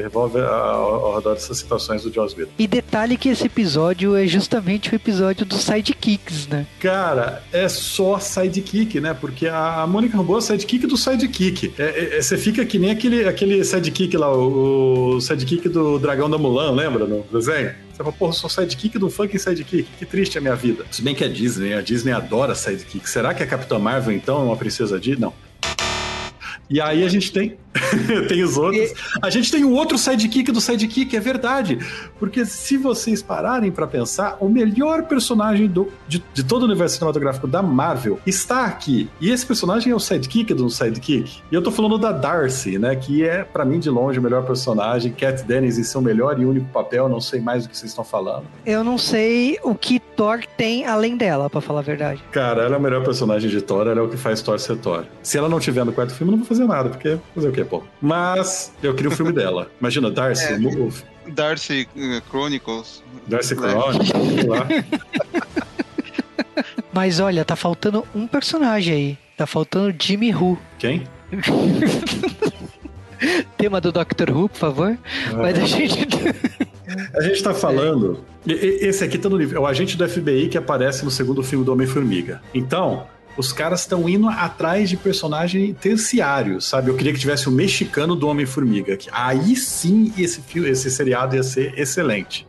[0.02, 2.50] revolve ao, ao redor dessas situações do Joss Whedon.
[2.58, 6.66] E detalhe que esse episódio é justamente o episódio dos sidekicks, né?
[6.78, 9.14] Cara, é só sidekick, né?
[9.18, 11.72] Porque a Mônica Rambeau é sidekick do sidekick.
[11.78, 16.28] É, é, é, você fica que nem aquele, aquele sidekick lá, o, sidekick do Dragão
[16.28, 17.72] da Mulan, lembra no desenho?
[17.92, 19.88] Você fala, porra, sou sidekick do fucking sidekick.
[19.98, 20.84] Que triste a minha vida.
[20.90, 23.08] Se bem que a Disney, a Disney adora sidekick.
[23.08, 25.20] Será que a Capitã Marvel, então, é uma princesa Disney?
[25.20, 25.49] Não.
[26.70, 27.58] E aí a gente tem
[28.28, 28.92] tem os outros.
[29.22, 31.78] A gente tem um outro sidekick do sidekick, é verdade.
[32.18, 36.96] Porque se vocês pararem para pensar, o melhor personagem do, de, de, todo o universo
[36.96, 39.08] cinematográfico da Marvel está aqui.
[39.20, 41.40] E esse personagem é o sidekick do sidekick.
[41.50, 42.96] E eu tô falando da Darcy, né?
[42.96, 45.12] Que é, para mim, de longe, o melhor personagem.
[45.12, 47.08] Cat Dennis em seu melhor e único papel.
[47.08, 48.44] Não sei mais do que vocês estão falando.
[48.66, 52.22] Eu não sei o que Thor tem além dela, para falar a verdade.
[52.32, 53.86] Cara, ela é o melhor personagem de Thor.
[53.86, 55.04] Ela é o que faz Thor ser Thor.
[55.22, 56.90] Se ela não tiver no quarto filme, eu não vou fazer nada.
[56.90, 57.64] Porque fazer o quê?
[57.64, 57.82] pô.
[58.00, 59.70] Mas eu queria o filme dela.
[59.80, 60.52] Imagina, Darcy.
[60.52, 61.02] É, Move.
[61.28, 63.02] Darcy uh, Chronicles.
[63.26, 64.66] Darcy Chronicles, lá.
[66.92, 69.18] Mas olha, tá faltando um personagem aí.
[69.36, 70.58] Tá faltando Jimmy Who.
[70.78, 71.04] Quem?
[73.56, 74.98] Tema do Doctor Who, por favor.
[75.28, 75.34] Ah.
[75.34, 76.08] Mas a gente.
[77.14, 78.24] A gente tá falando.
[78.46, 79.58] Esse aqui tá no nível.
[79.58, 82.42] É o agente do FBI que aparece no segundo filme do Homem-Formiga.
[82.52, 86.90] Então, os caras estão indo atrás de personagem terciário, sabe?
[86.90, 88.98] Eu queria que tivesse o mexicano do Homem-Formiga.
[89.12, 92.46] Aí sim esse, esse seriado ia ser excelente.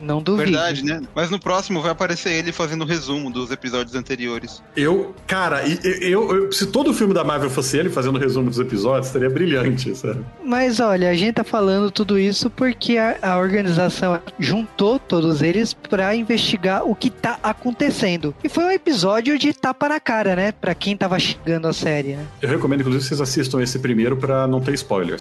[0.00, 0.50] Não duvido.
[0.50, 1.02] Verdade, né?
[1.14, 4.62] Mas no próximo vai aparecer ele fazendo o resumo dos episódios anteriores.
[4.76, 8.48] Eu, cara, eu, eu, se todo o filme da Marvel fosse ele fazendo o resumo
[8.48, 10.24] dos episódios, seria brilhante, sabe?
[10.44, 15.74] Mas olha, a gente tá falando tudo isso porque a, a organização juntou todos eles
[15.74, 18.34] para investigar o que tá acontecendo.
[18.42, 20.52] E foi um episódio de tapa na cara, né?
[20.52, 22.26] Pra quem tava chegando a série, né?
[22.40, 25.20] Eu recomendo, inclusive, que vocês assistam esse primeiro para não ter spoiler.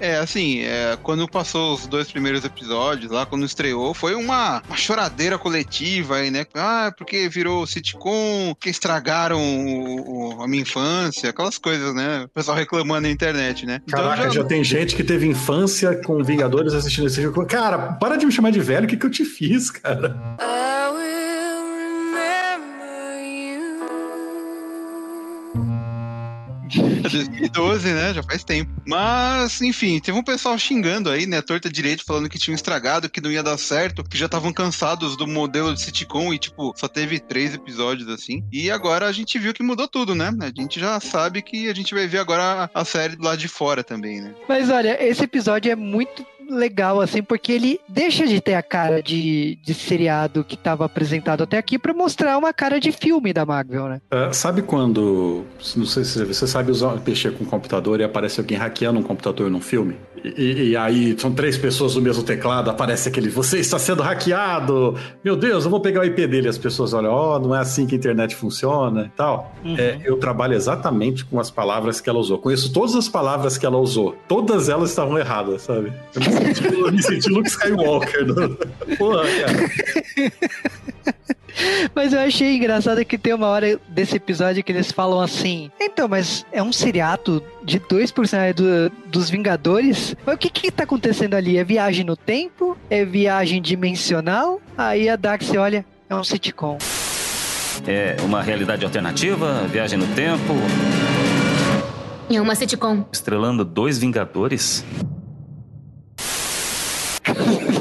[0.00, 4.76] É, assim, é, quando passou os dois primeiros episódios lá, quando estreou, foi uma, uma
[4.76, 6.46] choradeira coletiva aí, né?
[6.54, 12.24] Ah, porque virou sitcom, que estragaram o, o, a minha infância, aquelas coisas, né?
[12.24, 13.80] O pessoal reclamando na internet, né?
[13.86, 14.40] Então, Caraca, já...
[14.40, 14.44] já...
[14.44, 17.44] tem gente que teve infância com Vingadores assistindo esse jogo.
[17.44, 20.16] Cara, para de me chamar de velho, o que, que eu te fiz, cara?
[20.40, 20.99] I
[27.04, 28.14] É 2012, né?
[28.14, 28.70] Já faz tempo.
[28.86, 31.40] Mas, enfim, teve um pessoal xingando aí, né?
[31.42, 35.16] Torta direito, falando que tinham estragado, que não ia dar certo, que já estavam cansados
[35.16, 38.44] do modelo de sitcom e, tipo, só teve três episódios assim.
[38.52, 40.30] E agora a gente viu que mudou tudo, né?
[40.40, 43.48] A gente já sabe que a gente vai ver agora a série do lado de
[43.48, 44.34] fora também, né?
[44.48, 49.02] Mas olha, esse episódio é muito legal, assim, porque ele deixa de ter a cara
[49.02, 53.46] de, de seriado que estava apresentado até aqui para mostrar uma cara de filme da
[53.46, 54.00] Marvel, né?
[54.12, 55.44] Uh, sabe quando.
[55.76, 59.50] Não sei se você sabe usar, mexer com computador e aparece alguém hackeando um computador
[59.50, 59.96] num filme?
[60.24, 64.94] E, e, aí são três pessoas no mesmo teclado, aparece aquele, você está sendo hackeado,
[65.24, 66.48] meu Deus, eu vou pegar o IP dele.
[66.48, 69.54] As pessoas olham, ó, oh, não é assim que a internet funciona e tal.
[69.64, 69.76] Uhum.
[69.78, 72.38] É, eu trabalho exatamente com as palavras que ela usou.
[72.38, 74.14] Conheço todas as palavras que ela usou.
[74.28, 75.92] Todas elas estavam erradas, sabe?
[76.14, 78.26] Eu me senti, eu me senti Luke Skywalker.
[78.26, 78.56] No...
[78.98, 80.30] Porra, cara.
[81.94, 86.08] Mas eu achei engraçado que tem uma hora desse episódio que eles falam assim: então,
[86.08, 90.14] mas é um seriado de dois personagens do, dos Vingadores?
[90.24, 91.58] Mas o que que tá acontecendo ali?
[91.58, 92.76] É viagem no tempo?
[92.88, 94.60] É viagem dimensional?
[94.76, 96.78] Aí a Darcy olha: é um sitcom.
[97.86, 99.66] É uma realidade alternativa?
[99.68, 100.54] Viagem no tempo?
[102.30, 103.04] É uma sitcom.
[103.12, 104.84] Estrelando dois Vingadores?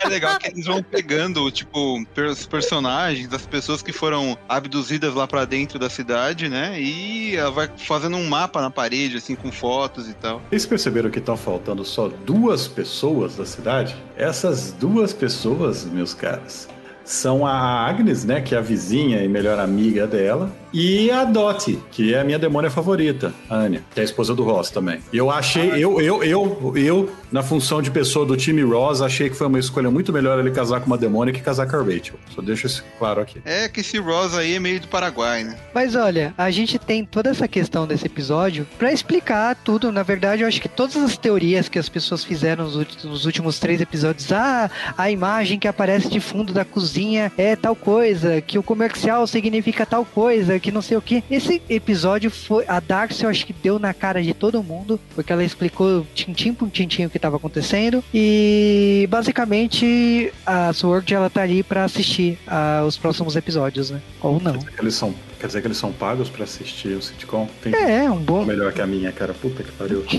[0.00, 5.26] É legal que eles vão pegando, tipo, os personagens das pessoas que foram abduzidas lá
[5.26, 6.80] para dentro da cidade, né?
[6.80, 10.40] E vai fazendo um mapa na parede, assim, com fotos e tal.
[10.48, 13.94] Vocês perceberam que estão faltando só duas pessoas da cidade?
[14.16, 16.68] Essas duas pessoas, meus caras,
[17.10, 21.80] são a Agnes, né, que é a vizinha e melhor amiga dela, e a Dottie,
[21.90, 25.00] que é a minha demônia favorita, a Anya, que é a esposa do Ross também.
[25.12, 29.28] E eu achei, eu, eu, eu, eu, na função de pessoa do time Ross, achei
[29.28, 31.80] que foi uma escolha muito melhor ele casar com uma demônia que casar com a
[31.80, 32.14] Rachel.
[32.32, 33.42] Só deixa isso claro aqui.
[33.44, 35.56] É que esse Ross aí é meio do Paraguai, né?
[35.74, 39.90] Mas olha, a gente tem toda essa questão desse episódio para explicar tudo.
[39.90, 43.80] Na verdade, eu acho que todas as teorias que as pessoas fizeram nos últimos três
[43.80, 46.99] episódios, ah, a imagem que aparece de fundo da cozinha
[47.36, 51.22] é tal coisa, que o comercial significa tal coisa, que não sei o que.
[51.30, 52.64] Esse episódio foi.
[52.66, 56.52] A Darcy, eu acho que deu na cara de todo mundo, porque ela explicou tintim
[56.52, 58.02] por tintim o que estava acontecendo.
[58.12, 64.00] E basicamente a Sword ela tá ali para assistir uh, os próximos episódios, né?
[64.20, 64.52] Ou não.
[64.52, 67.48] Quer dizer que eles são, quer dizer que eles são pagos para assistir o sitcom?
[67.62, 68.44] Tem é, um bom.
[68.44, 69.34] Melhor que a minha, cara.
[69.34, 70.04] Puta que pariu.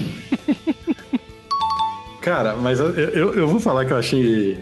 [2.22, 4.56] Cara, mas eu, eu, eu, vou falar que eu achei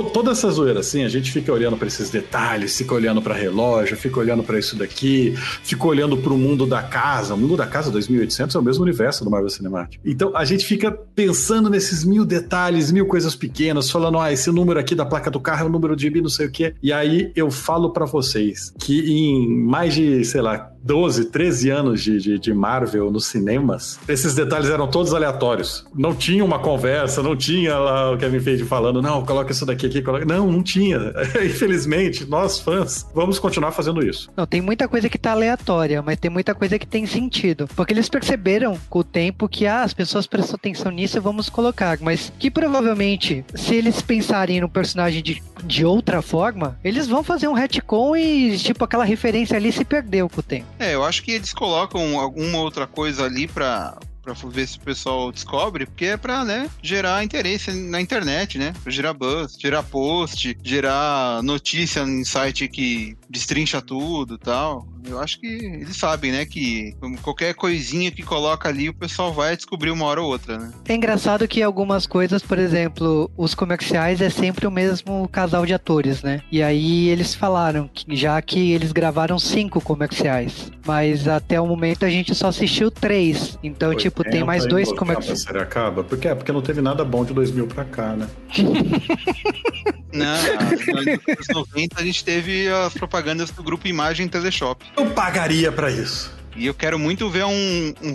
[0.00, 3.96] toda essa zoeira, assim, a gente fica olhando para esses detalhes, fica olhando para relógio,
[3.96, 7.34] fica olhando para isso daqui, fica olhando para o mundo da casa.
[7.34, 10.00] O mundo da casa 2800 é o mesmo universo do Marvel Cinematic.
[10.04, 14.80] Então a gente fica pensando nesses mil detalhes, mil coisas pequenas, falando, ah, esse número
[14.80, 16.74] aqui da placa do carro é o número de bi, não sei o quê.
[16.82, 22.02] E aí eu falo para vocês que em mais de, sei lá, 12, 13 anos
[22.02, 25.86] de, de, de, Marvel nos cinemas, esses detalhes eram todos aleatórios.
[25.94, 29.86] Não tinha uma conversa, não tinha lá o Kevin Feige falando, não, coloca isso daqui
[29.86, 30.24] aqui, coloca.
[30.24, 30.98] Não, não tinha.
[31.44, 34.30] Infelizmente, nós fãs vamos continuar fazendo isso.
[34.36, 37.68] Não, tem muita coisa que tá aleatória, mas tem muita coisa que tem sentido.
[37.76, 41.48] Porque eles perceberam com o tempo que ah, as pessoas prestam atenção nisso e vamos
[41.48, 41.98] colocar.
[42.00, 47.48] Mas que provavelmente, se eles pensarem no personagem de, de outra forma, eles vão fazer
[47.48, 50.71] um retcon e, tipo, aquela referência ali se perdeu com o tempo.
[50.82, 54.80] É, eu acho que eles colocam alguma outra coisa ali pra, para ver se o
[54.80, 58.72] pessoal descobre, porque é para né, gerar interesse na internet, né?
[58.82, 64.86] Pra gerar buzz, gerar post, gerar notícia em site que destrincha tudo tal.
[65.04, 69.56] Eu acho que eles sabem, né, que qualquer coisinha que coloca ali, o pessoal vai
[69.56, 70.70] descobrir uma hora ou outra, né?
[70.88, 75.74] É engraçado que algumas coisas, por exemplo, os comerciais é sempre o mesmo casal de
[75.74, 76.40] atores, né?
[76.52, 82.04] E aí eles falaram que já que eles gravaram cinco comerciais, mas até o momento
[82.04, 83.58] a gente só assistiu três.
[83.62, 85.42] Então, tipo, tem mais dois comerciais.
[85.42, 86.04] Série acaba?
[86.04, 86.34] Por quê?
[86.34, 88.28] Porque não teve nada bom de 2000 pra cá, né?
[90.12, 94.84] não, nos anos 90 a gente teve as propagandas do grupo Imagem Teleshop.
[94.96, 96.30] Eu pagaria para isso.
[96.54, 98.14] E eu quero muito ver um, um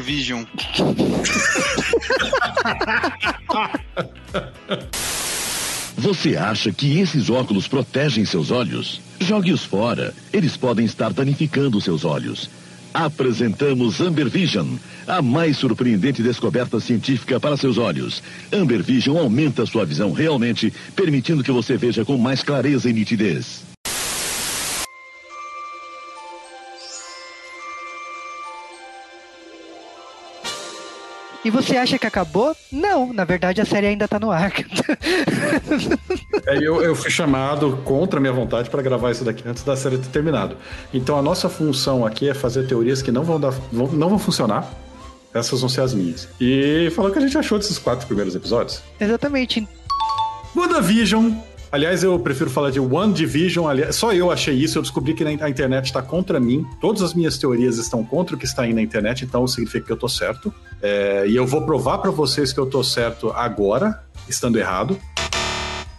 [0.00, 0.44] Vision.
[5.98, 9.00] Você acha que esses óculos protegem seus olhos?
[9.20, 10.14] Jogue-os fora.
[10.32, 12.48] Eles podem estar danificando seus olhos.
[12.94, 18.22] Apresentamos Amber Vision, a mais surpreendente descoberta científica para seus olhos.
[18.52, 23.73] Amber Vision aumenta sua visão realmente, permitindo que você veja com mais clareza e nitidez.
[31.44, 32.56] E você acha que acabou?
[32.72, 34.50] Não, na verdade a série ainda tá no ar.
[36.46, 39.76] é, eu, eu fui chamado contra a minha vontade para gravar isso daqui antes da
[39.76, 40.56] série ter terminado.
[40.92, 44.18] Então a nossa função aqui é fazer teorias que não vão, dar, vão, não vão
[44.18, 44.66] funcionar.
[45.34, 46.28] Essas vão ser as minhas.
[46.40, 48.82] E falou o que a gente achou desses quatro primeiros episódios.
[48.98, 49.68] Exatamente.
[50.56, 51.32] WandaVision
[51.74, 53.66] Aliás, eu prefiro falar de One Division.
[53.66, 54.78] Aliás, só eu achei isso.
[54.78, 56.64] Eu descobri que a internet está contra mim.
[56.80, 59.90] Todas as minhas teorias estão contra o que está aí na internet, então significa que
[59.90, 60.54] eu tô certo.
[60.80, 64.96] É, e eu vou provar para vocês que eu tô certo agora, estando errado.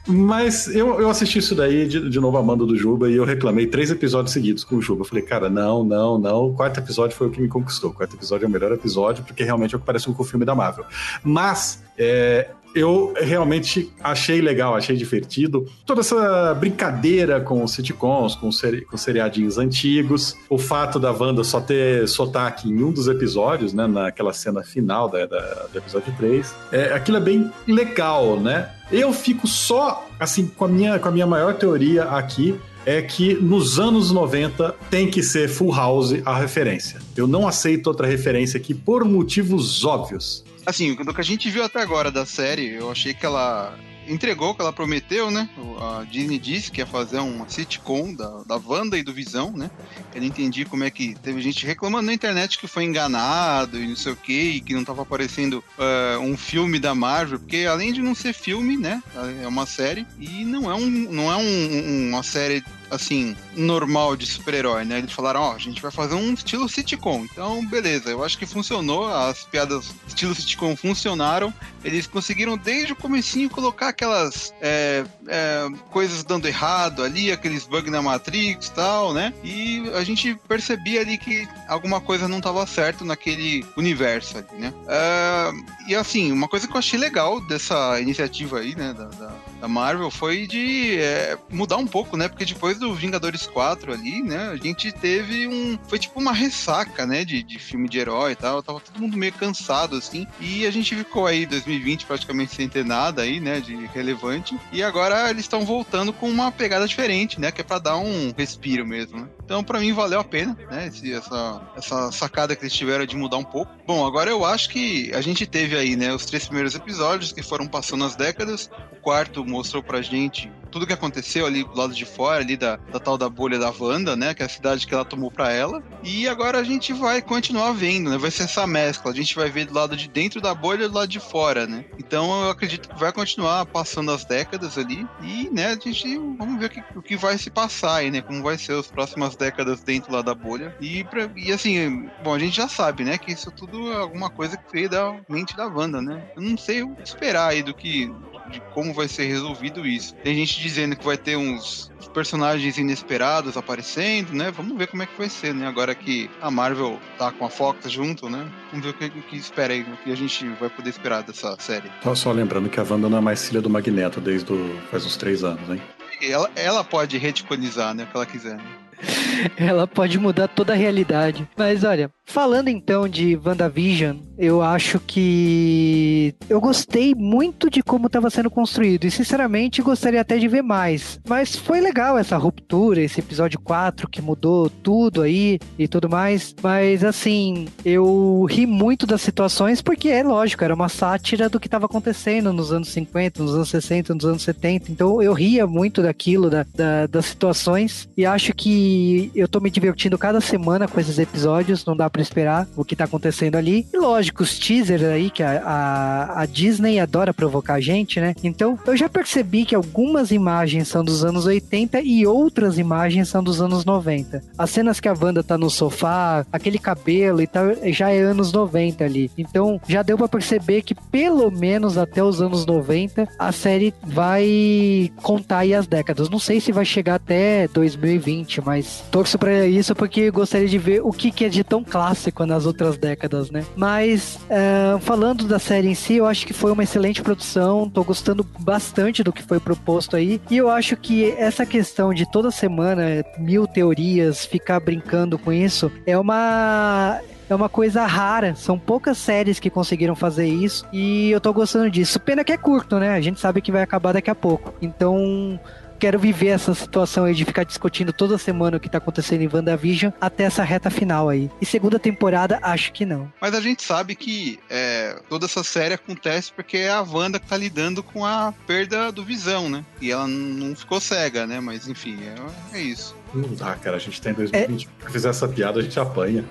[0.07, 3.25] Mas eu, eu assisti isso daí de, de novo a manda do Juba e eu
[3.25, 5.01] reclamei três episódios seguidos com o Juba.
[5.01, 6.45] Eu falei, cara, não, não, não.
[6.45, 7.89] O quarto episódio foi o que me conquistou.
[7.89, 10.25] O quarto episódio é o melhor episódio, porque realmente é o que parece com o
[10.25, 10.85] filme da Marvel.
[11.21, 15.65] Mas é, eu realmente achei legal, achei divertido.
[15.85, 21.43] Toda essa brincadeira com os sitcoms, com, seri com seriadinhos antigos, o fato da Wanda
[21.43, 26.13] só ter sotaque em um dos episódios, né, naquela cena final da, da, do episódio
[26.17, 26.53] 3.
[26.71, 28.69] É, aquilo é bem legal, né?
[28.91, 33.33] Eu fico só, assim, com a minha, com a minha maior teoria aqui, é que
[33.33, 36.99] nos anos 90 tem que ser Full House a referência.
[37.17, 40.44] Eu não aceito outra referência aqui por motivos óbvios.
[40.65, 44.51] Assim, do que a gente viu até agora da série, eu achei que ela entregou
[44.51, 45.49] o que ela prometeu, né?
[45.79, 49.69] A Disney disse que ia fazer uma sitcom da, da Wanda e do Visão, né?
[50.13, 53.87] Eu não entendi como é que teve gente reclamando na internet que foi enganado e
[53.87, 57.65] não sei o que, e que não tava aparecendo uh, um filme da Marvel, porque
[57.65, 59.01] além de não ser filme, né?
[59.41, 64.25] É uma série e não é, um, não é um, uma série assim, normal de
[64.25, 64.99] super-herói, né?
[64.99, 67.25] Eles falaram, ó, oh, a gente vai fazer um estilo sitcom.
[67.31, 71.53] Então, beleza, eu acho que funcionou, as piadas estilo sitcom funcionaram.
[71.83, 77.91] Eles conseguiram desde o comecinho colocar aquelas é, é, coisas dando errado ali, aqueles bugs
[77.91, 79.33] na Matrix e tal, né?
[79.43, 84.73] E a gente percebia ali que alguma coisa não estava certo naquele universo ali, né?
[84.87, 85.51] É,
[85.87, 89.67] e assim, uma coisa que eu achei legal dessa iniciativa aí, né, da, da, da
[89.67, 92.27] Marvel, foi de é, mudar um pouco, né?
[92.27, 95.77] Porque depois do Vingadores 4 ali, né, a gente teve um.
[95.87, 98.61] Foi tipo uma ressaca, né, de, de filme de herói e tal.
[98.61, 100.27] Tava todo mundo meio cansado, assim.
[100.39, 104.57] E a gente ficou aí 2020 praticamente sem ter nada aí, né, de relevante.
[104.71, 108.33] E agora eles estão voltando com uma pegada diferente, né, que é pra dar um
[108.37, 109.27] respiro mesmo, né?
[109.43, 110.87] Então, para mim, valeu a pena, né?
[110.87, 113.71] Esse, essa, essa sacada que eles tiveram de mudar um pouco.
[113.85, 117.43] Bom, agora eu acho que a gente teve aí, né, os três primeiros episódios que
[117.43, 118.69] foram passando as décadas.
[118.91, 122.75] O quarto mostrou pra gente tudo que aconteceu ali do lado de fora, ali da,
[122.91, 124.33] da tal da bolha da Wanda, né?
[124.33, 125.81] Que é a cidade que ela tomou pra ela.
[126.03, 128.17] E agora a gente vai continuar vendo, né?
[128.17, 129.09] Vai ser essa mescla.
[129.09, 131.65] A gente vai ver do lado de dentro da bolha e do lado de fora,
[131.65, 131.85] né?
[131.97, 135.07] Então eu acredito que vai continuar passando as décadas ali.
[135.23, 138.21] E, né, a gente vamos ver o que, o que vai se passar aí, né?
[138.21, 140.75] Como vai ser as próximas décadas dentro lá da bolha.
[140.81, 143.17] E, pra, e assim, bom, a gente já sabe, né?
[143.17, 146.21] Que isso tudo é alguma coisa que veio da mente da Wanda, né?
[146.35, 148.11] Eu não sei o que esperar aí do que
[148.51, 150.15] de como vai ser resolvido isso.
[150.23, 154.49] Tem gente dizendo que vai ter uns personagens inesperados aparecendo, né?
[154.49, 155.67] Vamos ver como é que vai ser, né?
[155.67, 158.49] Agora que a Marvel tá com a Fox junto, né?
[158.71, 161.23] Vamos ver o que, o que espera aí, o que a gente vai poder esperar
[161.23, 161.91] dessa série.
[162.01, 165.05] Só, só lembrando que a Wanda não é mais filha do Magneto desde o, faz
[165.05, 165.81] uns três anos, hein?
[166.21, 168.03] Ela, ela pode reticonizar, né?
[168.03, 168.63] O que ela quiser, né?
[169.57, 171.47] Ela pode mudar toda a realidade.
[171.57, 178.29] Mas olha, falando então de WandaVision, eu acho que eu gostei muito de como estava
[178.29, 181.19] sendo construído e sinceramente gostaria até de ver mais.
[181.27, 186.53] Mas foi legal essa ruptura, esse episódio 4 que mudou tudo aí e tudo mais.
[186.61, 191.67] Mas assim, eu ri muito das situações porque é lógico, era uma sátira do que
[191.67, 194.91] estava acontecendo nos anos 50, nos anos 60, nos anos 70.
[194.91, 199.69] Então eu ria muito daquilo, da, da, das situações e acho que eu tô me
[199.69, 203.85] divertindo cada semana com esses episódios, não dá para esperar o que tá acontecendo ali.
[203.93, 208.33] E lógico, os teasers aí, que a, a, a, Disney adora provocar a gente, né?
[208.41, 213.43] Então, eu já percebi que algumas imagens são dos anos 80 e outras imagens são
[213.43, 214.41] dos anos 90.
[214.57, 218.53] As cenas que a Wanda tá no sofá, aquele cabelo e tal, já é anos
[218.53, 219.29] 90 ali.
[219.37, 225.11] Então, já deu para perceber que pelo menos até os anos 90 a série vai
[225.21, 226.29] contar aí as décadas.
[226.29, 231.01] Não sei se vai chegar até 2020, mas torço para isso porque gostaria de ver
[231.03, 233.65] o que, que é de tão clássico nas outras décadas, né?
[233.75, 238.03] Mas uh, falando da série em si, eu acho que foi uma excelente produção, tô
[238.03, 242.51] gostando bastante do que foi proposto aí, e eu acho que essa questão de toda
[242.51, 248.55] semana mil teorias, ficar brincando com isso, é uma é uma coisa rara.
[248.55, 252.19] São poucas séries que conseguiram fazer isso e eu tô gostando disso.
[252.19, 253.13] Pena que é curto, né?
[253.13, 254.73] A gente sabe que vai acabar daqui a pouco.
[254.81, 255.59] Então,
[255.99, 259.49] quero viver essa situação aí de ficar discutindo toda semana o que tá acontecendo em
[259.51, 261.49] WandaVision até essa reta final aí.
[261.61, 263.31] E segunda temporada, acho que não.
[263.41, 267.47] Mas a gente sabe que é, toda essa série acontece porque é a Wanda que
[267.47, 269.85] tá lidando com a perda do Visão, né?
[270.01, 271.59] E ela não ficou cega, né?
[271.59, 273.15] Mas enfim, é, é isso.
[273.33, 273.97] Não dá, cara.
[273.97, 274.85] A gente tá em 2020.
[274.85, 275.05] É...
[275.05, 276.45] Se fizer essa piada, a gente apanha.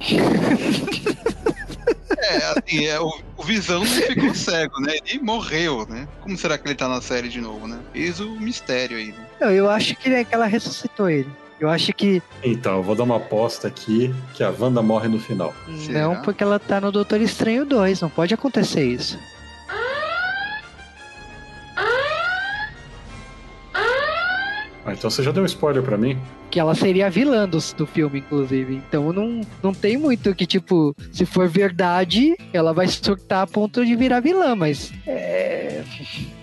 [2.22, 4.94] É, assim, é, o, o Visão não ficou cego, né?
[5.06, 6.06] Ele morreu, né?
[6.20, 7.78] Como será que ele tá na série de novo, né?
[7.94, 9.26] Eis o mistério aí, né?
[9.40, 11.30] Não, eu acho que, né, que ela ressuscitou ele.
[11.58, 15.20] Eu acho que Então, eu vou dar uma aposta aqui que a Wanda morre no
[15.20, 15.54] final.
[15.90, 18.00] não, porque ela tá no Doutor Estranho 2.
[18.00, 19.18] Não pode acontecer isso.
[24.90, 26.18] Ah, então você já deu um spoiler pra mim?
[26.50, 28.74] Que ela seria a vilã do, do filme, inclusive.
[28.74, 33.84] Então não, não tem muito que, tipo, se for verdade, ela vai surtar a ponto
[33.86, 34.92] de virar vilã, mas.
[35.06, 35.82] É.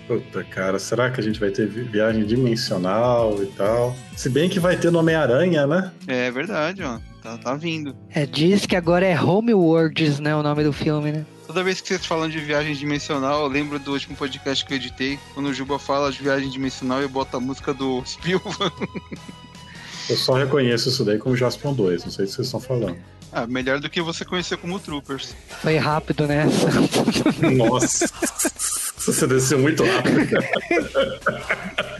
[0.07, 3.93] Puta, cara, será que a gente vai ter vi- viagem dimensional e tal?
[4.15, 5.91] Se bem que vai ter no Homem-Aranha, né?
[6.07, 6.99] É verdade, ó.
[7.21, 7.93] Tá, tá vindo.
[8.13, 10.33] É, diz que agora é Homeworlds, né?
[10.33, 11.25] O nome do filme, né?
[11.47, 14.75] Toda vez que vocês falam de viagem dimensional, eu lembro do último podcast que eu
[14.77, 15.17] editei.
[15.33, 18.73] Quando o Juba fala de viagem dimensional, eu boto a música do Spielberg.
[20.09, 22.97] Eu só reconheço isso daí como Jaspion 2, não sei o que vocês estão falando.
[23.31, 25.33] Ah, melhor do que você conhecer como Troopers.
[25.61, 26.45] Foi rápido né?
[27.55, 28.07] Nossa,
[28.97, 31.97] você desceu muito rápido, cara.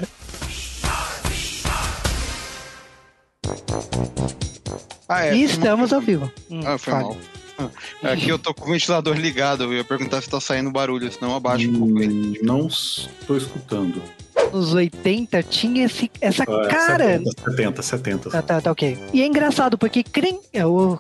[5.10, 5.36] Ah, é.
[5.36, 6.30] e estamos ao vivo.
[6.50, 7.06] Hum, Ah, foi fale.
[7.06, 7.18] mal.
[7.58, 7.70] Ah,
[8.12, 11.36] Aqui eu tô com o ventilador ligado, eu ia perguntar se tá saindo barulho, senão
[11.36, 12.00] abaixa um pouco.
[12.04, 14.02] Hum, Não estou escutando.
[14.54, 17.18] Nos 80 tinha esse, essa Ah, cara.
[17.20, 18.30] 70, 70, 70.
[18.30, 18.98] Tá, tá, tá, ok.
[19.14, 20.40] E é engraçado, porque crem.
[20.54, 20.98] É o.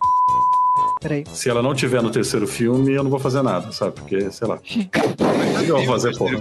[1.01, 1.23] Peraí.
[1.31, 3.93] Se ela não tiver no terceiro filme, eu não vou fazer nada, sabe?
[3.93, 4.55] Porque, sei lá.
[4.55, 4.89] O que
[5.69, 6.39] eu vou fazer, porra?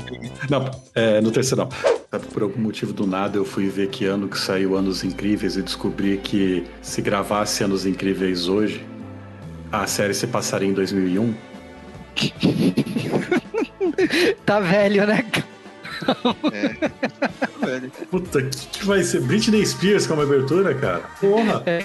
[0.51, 1.69] Não, é, no terceiro não.
[2.11, 5.57] Sabe, por algum motivo do nada eu fui ver que ano que saiu Anos Incríveis
[5.57, 8.85] e descobri que se gravasse Anos Incríveis hoje,
[9.73, 11.35] a série se passaria em 2001.
[14.45, 15.25] tá velho, né?
[16.53, 16.89] É.
[16.89, 17.91] Tá velho.
[18.11, 19.21] Puta, o que, que vai ser?
[19.23, 21.03] Britney Spears como abertura, cara?
[21.21, 21.63] Porra!
[21.67, 21.85] É.